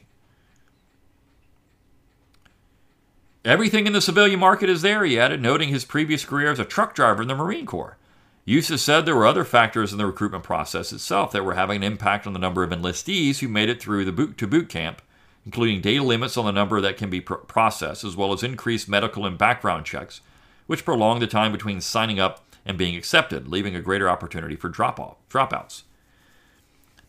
Everything 3.43 3.87
in 3.87 3.93
the 3.93 4.01
civilian 4.01 4.39
market 4.39 4.69
is 4.69 4.83
there, 4.83 5.03
he 5.03 5.19
added, 5.19 5.41
noting 5.41 5.69
his 5.69 5.83
previous 5.83 6.23
career 6.23 6.51
as 6.51 6.59
a 6.59 6.65
truck 6.65 6.93
driver 6.93 7.23
in 7.23 7.27
the 7.27 7.35
Marine 7.35 7.65
Corps. 7.65 7.97
Eustace 8.45 8.81
said 8.81 9.05
there 9.05 9.15
were 9.15 9.25
other 9.25 9.43
factors 9.43 9.91
in 9.91 9.97
the 9.97 10.05
recruitment 10.05 10.43
process 10.43 10.93
itself 10.93 11.31
that 11.31 11.43
were 11.43 11.55
having 11.55 11.77
an 11.77 11.83
impact 11.83 12.25
on 12.25 12.33
the 12.33 12.39
number 12.39 12.63
of 12.63 12.69
enlistees 12.69 13.39
who 13.39 13.47
made 13.47 13.69
it 13.69 13.81
through 13.81 14.05
the 14.05 14.11
boot 14.11 14.37
to 14.37 14.47
boot 14.47 14.69
camp, 14.69 15.01
including 15.45 15.81
data 15.81 16.03
limits 16.03 16.37
on 16.37 16.45
the 16.45 16.51
number 16.51 16.79
that 16.79 16.97
can 16.97 17.09
be 17.09 17.21
pr- 17.21 17.33
processed, 17.35 18.03
as 18.03 18.15
well 18.15 18.31
as 18.31 18.43
increased 18.43 18.87
medical 18.87 19.25
and 19.25 19.37
background 19.37 19.85
checks, 19.85 20.21
which 20.67 20.85
prolonged 20.85 21.21
the 21.21 21.27
time 21.27 21.51
between 21.51 21.81
signing 21.81 22.19
up 22.19 22.43
and 22.65 22.77
being 22.77 22.95
accepted, 22.95 23.47
leaving 23.47 23.75
a 23.75 23.81
greater 23.81 24.09
opportunity 24.09 24.55
for 24.55 24.69
drop 24.69 24.99
off 24.99 25.17
dropouts. 25.29 25.83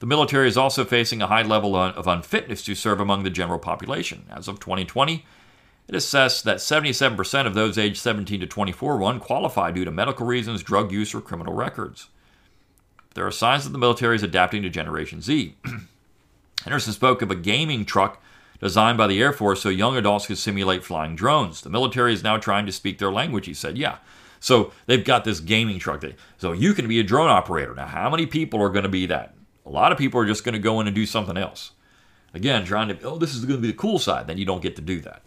The 0.03 0.09
military 0.09 0.49
is 0.49 0.57
also 0.57 0.85
facing 0.85 1.23
a 1.23 1.29
high 1.29 1.43
level 1.43 1.77
of 1.77 2.09
unfitness 2.09 2.65
to 2.65 2.75
serve 2.75 2.99
among 2.99 3.23
the 3.23 3.31
general 3.31 3.61
population. 3.61 4.25
As 4.29 4.49
of 4.49 4.59
2020, 4.59 5.25
it 5.87 5.95
assessed 5.95 6.43
that 6.43 6.57
77% 6.57 7.47
of 7.47 7.55
those 7.55 7.79
aged 7.79 7.99
17 7.99 8.41
to 8.41 8.47
24 8.49 8.97
were 8.97 9.09
unqualified 9.09 9.77
due 9.77 9.85
to 9.85 9.93
medical 9.93 10.27
reasons, 10.27 10.65
drug 10.65 10.91
use, 10.91 11.15
or 11.15 11.21
criminal 11.21 11.55
records. 11.55 12.09
There 13.15 13.25
are 13.25 13.31
signs 13.31 13.63
that 13.63 13.71
the 13.71 13.79
military 13.79 14.17
is 14.17 14.25
adapting 14.25 14.63
to 14.63 14.69
Generation 14.69 15.21
Z. 15.21 15.55
Henderson 16.65 16.95
spoke 16.95 17.23
of 17.23 17.31
a 17.31 17.37
gaming 17.37 17.85
truck 17.85 18.21
designed 18.59 18.99
by 18.99 19.07
the 19.07 19.23
Air 19.23 19.33
Force 19.33 19.63
so 19.63 19.69
young 19.69 19.97
adults 19.97 20.27
could 20.27 20.39
simulate 20.39 20.83
flying 20.83 21.15
drones. 21.15 21.61
The 21.61 21.71
military 21.71 22.13
is 22.13 22.25
now 22.25 22.39
trying 22.39 22.67
to 22.67 22.73
speak 22.73 22.99
their 22.99 23.13
language, 23.13 23.47
he 23.47 23.55
said. 23.55 23.79
Yeah. 23.79 23.99
So 24.41 24.73
they've 24.87 25.05
got 25.05 25.23
this 25.23 25.39
gaming 25.39 25.79
truck. 25.79 26.03
So 26.39 26.51
you 26.51 26.75
can 26.75 26.89
be 26.89 26.99
a 26.99 27.05
drone 27.05 27.31
operator. 27.31 27.73
Now, 27.77 27.87
how 27.87 28.11
many 28.11 28.27
people 28.27 28.61
are 28.61 28.69
going 28.69 28.83
to 28.83 28.89
be 28.89 29.07
that? 29.07 29.37
A 29.65 29.71
lot 29.71 29.93
of 29.93 29.99
people 29.99 30.21
are 30.21 30.27
just 30.27 30.45
going 30.45 30.55
to 30.55 30.59
go 30.59 30.81
in 30.81 30.87
and 30.87 30.95
do 30.95 31.07
something 31.07 31.37
else. 31.37 31.73
Again, 32.35 32.65
trying 32.65 32.89
to, 32.89 33.01
oh, 33.03 33.19
this 33.19 33.35
is 33.35 33.45
going 33.45 33.59
to 33.59 33.63
be 33.63 33.69
the 33.69 33.77
cool 33.77 33.99
side. 33.99 34.27
Then 34.27 34.39
you 34.39 34.45
don't 34.45 34.63
get 34.63 34.77
to 34.77 34.83
do 34.83 35.01
that. 35.03 35.23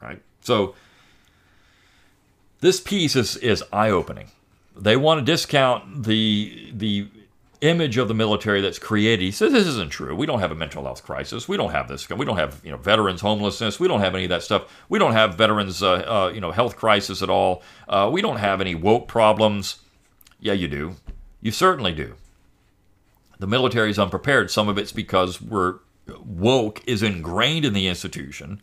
Right? 0.00 0.22
So 0.40 0.74
this 2.60 2.80
piece 2.80 3.14
is, 3.14 3.36
is 3.36 3.62
eye 3.72 3.90
opening. 3.90 4.30
They 4.74 4.96
want 4.96 5.20
to 5.20 5.24
discount 5.24 6.04
the, 6.04 6.72
the 6.74 7.08
image 7.60 7.98
of 7.98 8.08
the 8.08 8.14
military 8.14 8.62
that's 8.62 8.78
created. 8.78 9.22
He 9.22 9.30
says 9.30 9.52
this 9.52 9.66
isn't 9.66 9.90
true. 9.90 10.14
We 10.14 10.26
don't 10.26 10.40
have 10.40 10.50
a 10.50 10.54
mental 10.54 10.84
health 10.84 11.02
crisis. 11.02 11.46
We 11.46 11.58
don't 11.58 11.72
have 11.72 11.88
this. 11.88 12.08
We 12.08 12.24
don't 12.24 12.38
have 12.38 12.60
you 12.64 12.70
know 12.70 12.78
veterans 12.78 13.20
homelessness. 13.20 13.78
We 13.78 13.86
don't 13.86 14.00
have 14.00 14.14
any 14.14 14.24
of 14.24 14.30
that 14.30 14.42
stuff. 14.42 14.84
We 14.88 14.98
don't 14.98 15.12
have 15.12 15.34
veterans 15.34 15.82
uh, 15.82 15.92
uh, 15.92 16.32
you 16.34 16.40
know 16.40 16.52
health 16.52 16.76
crisis 16.76 17.22
at 17.22 17.28
all. 17.28 17.62
Uh, 17.88 18.08
we 18.10 18.22
don't 18.22 18.38
have 18.38 18.60
any 18.62 18.74
woke 18.74 19.08
problems. 19.08 19.80
Yeah, 20.40 20.54
you 20.54 20.68
do. 20.68 20.96
You 21.42 21.50
certainly 21.50 21.92
do 21.92 22.14
the 23.40 23.46
military 23.46 23.90
is 23.90 23.98
unprepared. 23.98 24.50
Some 24.50 24.68
of 24.68 24.78
it's 24.78 24.92
because 24.92 25.40
we're 25.40 25.78
woke 26.24 26.82
is 26.86 27.02
ingrained 27.02 27.64
in 27.64 27.72
the 27.72 27.88
institution. 27.88 28.60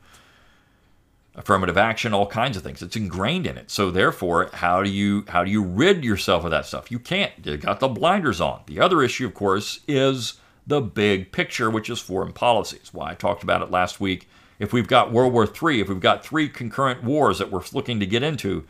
Affirmative 1.35 1.77
action, 1.77 2.13
all 2.13 2.27
kinds 2.27 2.57
of 2.57 2.63
things. 2.63 2.81
It's 2.81 2.95
ingrained 2.95 3.45
in 3.45 3.57
it. 3.57 3.69
So 3.69 3.91
therefore, 3.91 4.49
how 4.53 4.81
do 4.83 4.89
you 4.89 5.25
how 5.27 5.43
do 5.43 5.51
you 5.51 5.63
rid 5.63 6.03
yourself 6.03 6.45
of 6.45 6.51
that 6.51 6.65
stuff? 6.65 6.91
You 6.91 6.99
can't. 6.99 7.31
You 7.43 7.57
got 7.57 7.79
the 7.79 7.87
blinders 7.87 8.39
on. 8.39 8.61
The 8.67 8.79
other 8.79 9.01
issue, 9.01 9.25
of 9.25 9.33
course, 9.33 9.81
is 9.87 10.35
the 10.65 10.81
big 10.81 11.31
picture, 11.31 11.69
which 11.69 11.89
is 11.89 11.99
foreign 11.99 12.33
policies. 12.33 12.89
Why 12.91 13.11
I 13.11 13.13
talked 13.13 13.43
about 13.43 13.61
it 13.61 13.71
last 13.71 13.99
week. 13.99 14.27
If 14.59 14.73
we've 14.73 14.87
got 14.87 15.11
World 15.11 15.33
War 15.33 15.45
III, 15.45 15.81
if 15.81 15.89
we've 15.89 15.99
got 15.99 16.25
three 16.25 16.49
concurrent 16.49 17.03
wars 17.03 17.37
that 17.37 17.51
we're 17.51 17.61
looking 17.73 17.99
to 17.99 18.07
get 18.07 18.23
into, 18.23 18.65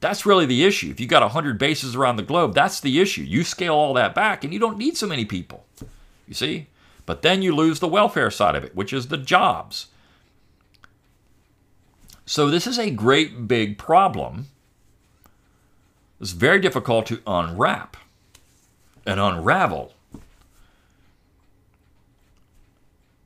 that's 0.00 0.24
really 0.24 0.46
the 0.46 0.64
issue. 0.64 0.90
If 0.90 1.00
you 1.00 1.06
got 1.06 1.22
100 1.22 1.58
bases 1.58 1.96
around 1.96 2.16
the 2.16 2.22
globe, 2.22 2.54
that's 2.54 2.80
the 2.80 3.00
issue. 3.00 3.22
You 3.22 3.42
scale 3.42 3.74
all 3.74 3.94
that 3.94 4.14
back 4.14 4.44
and 4.44 4.52
you 4.52 4.60
don't 4.60 4.78
need 4.78 4.96
so 4.96 5.06
many 5.06 5.24
people. 5.24 5.64
You 6.26 6.34
see? 6.34 6.68
But 7.04 7.22
then 7.22 7.42
you 7.42 7.54
lose 7.54 7.80
the 7.80 7.88
welfare 7.88 8.30
side 8.30 8.54
of 8.54 8.64
it, 8.64 8.76
which 8.76 8.92
is 8.92 9.08
the 9.08 9.16
jobs. 9.16 9.86
So 12.26 12.48
this 12.50 12.66
is 12.66 12.78
a 12.78 12.90
great 12.90 13.48
big 13.48 13.78
problem. 13.78 14.48
It's 16.20 16.32
very 16.32 16.60
difficult 16.60 17.06
to 17.06 17.22
unwrap 17.26 17.96
and 19.06 19.18
unravel. 19.18 19.94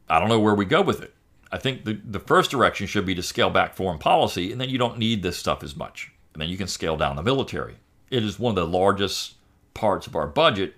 I 0.08 0.20
don't 0.20 0.28
know 0.28 0.40
where 0.40 0.54
we 0.54 0.64
go 0.64 0.82
with 0.82 1.02
it. 1.02 1.14
I 1.50 1.58
think 1.58 1.84
the, 1.84 1.94
the 1.94 2.20
first 2.20 2.50
direction 2.50 2.86
should 2.86 3.04
be 3.04 3.14
to 3.14 3.22
scale 3.22 3.50
back 3.50 3.74
foreign 3.74 3.98
policy, 3.98 4.52
and 4.52 4.60
then 4.60 4.70
you 4.70 4.78
don't 4.78 4.98
need 4.98 5.22
this 5.22 5.36
stuff 5.36 5.62
as 5.62 5.74
much 5.74 6.12
and 6.32 6.40
then 6.40 6.48
you 6.48 6.56
can 6.56 6.66
scale 6.68 6.96
down 6.96 7.16
the 7.16 7.22
military. 7.22 7.76
It 8.10 8.22
is 8.22 8.38
one 8.38 8.50
of 8.50 8.56
the 8.56 8.66
largest 8.66 9.34
parts 9.74 10.06
of 10.06 10.16
our 10.16 10.26
budget, 10.26 10.74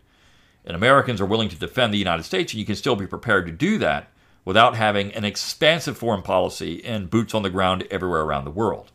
And 0.64 0.74
Americans 0.74 1.20
are 1.20 1.26
willing 1.26 1.50
to 1.50 1.56
defend 1.56 1.92
the 1.92 1.98
United 1.98 2.22
States, 2.22 2.52
and 2.52 2.60
you 2.60 2.64
can 2.64 2.76
still 2.76 2.96
be 2.96 3.06
prepared 3.06 3.46
to 3.46 3.52
do 3.52 3.76
that 3.78 4.08
without 4.44 4.76
having 4.76 5.12
an 5.12 5.24
expansive 5.24 5.98
foreign 5.98 6.22
policy 6.22 6.84
and 6.84 7.10
boots 7.10 7.34
on 7.34 7.42
the 7.42 7.50
ground 7.50 7.86
everywhere 7.90 8.22
around 8.22 8.44
the 8.44 8.50
world. 8.50 8.90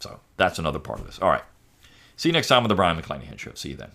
So 0.00 0.20
that's 0.36 0.58
another 0.58 0.78
part 0.78 1.00
of 1.00 1.06
this. 1.06 1.20
All 1.20 1.30
right. 1.30 1.44
See 2.16 2.28
you 2.28 2.32
next 2.32 2.48
time 2.48 2.62
on 2.62 2.68
the 2.68 2.74
Brion 2.74 3.00
McClanahan 3.00 3.38
Show. 3.38 3.52
See 3.54 3.70
you 3.70 3.76
then. 3.76 3.92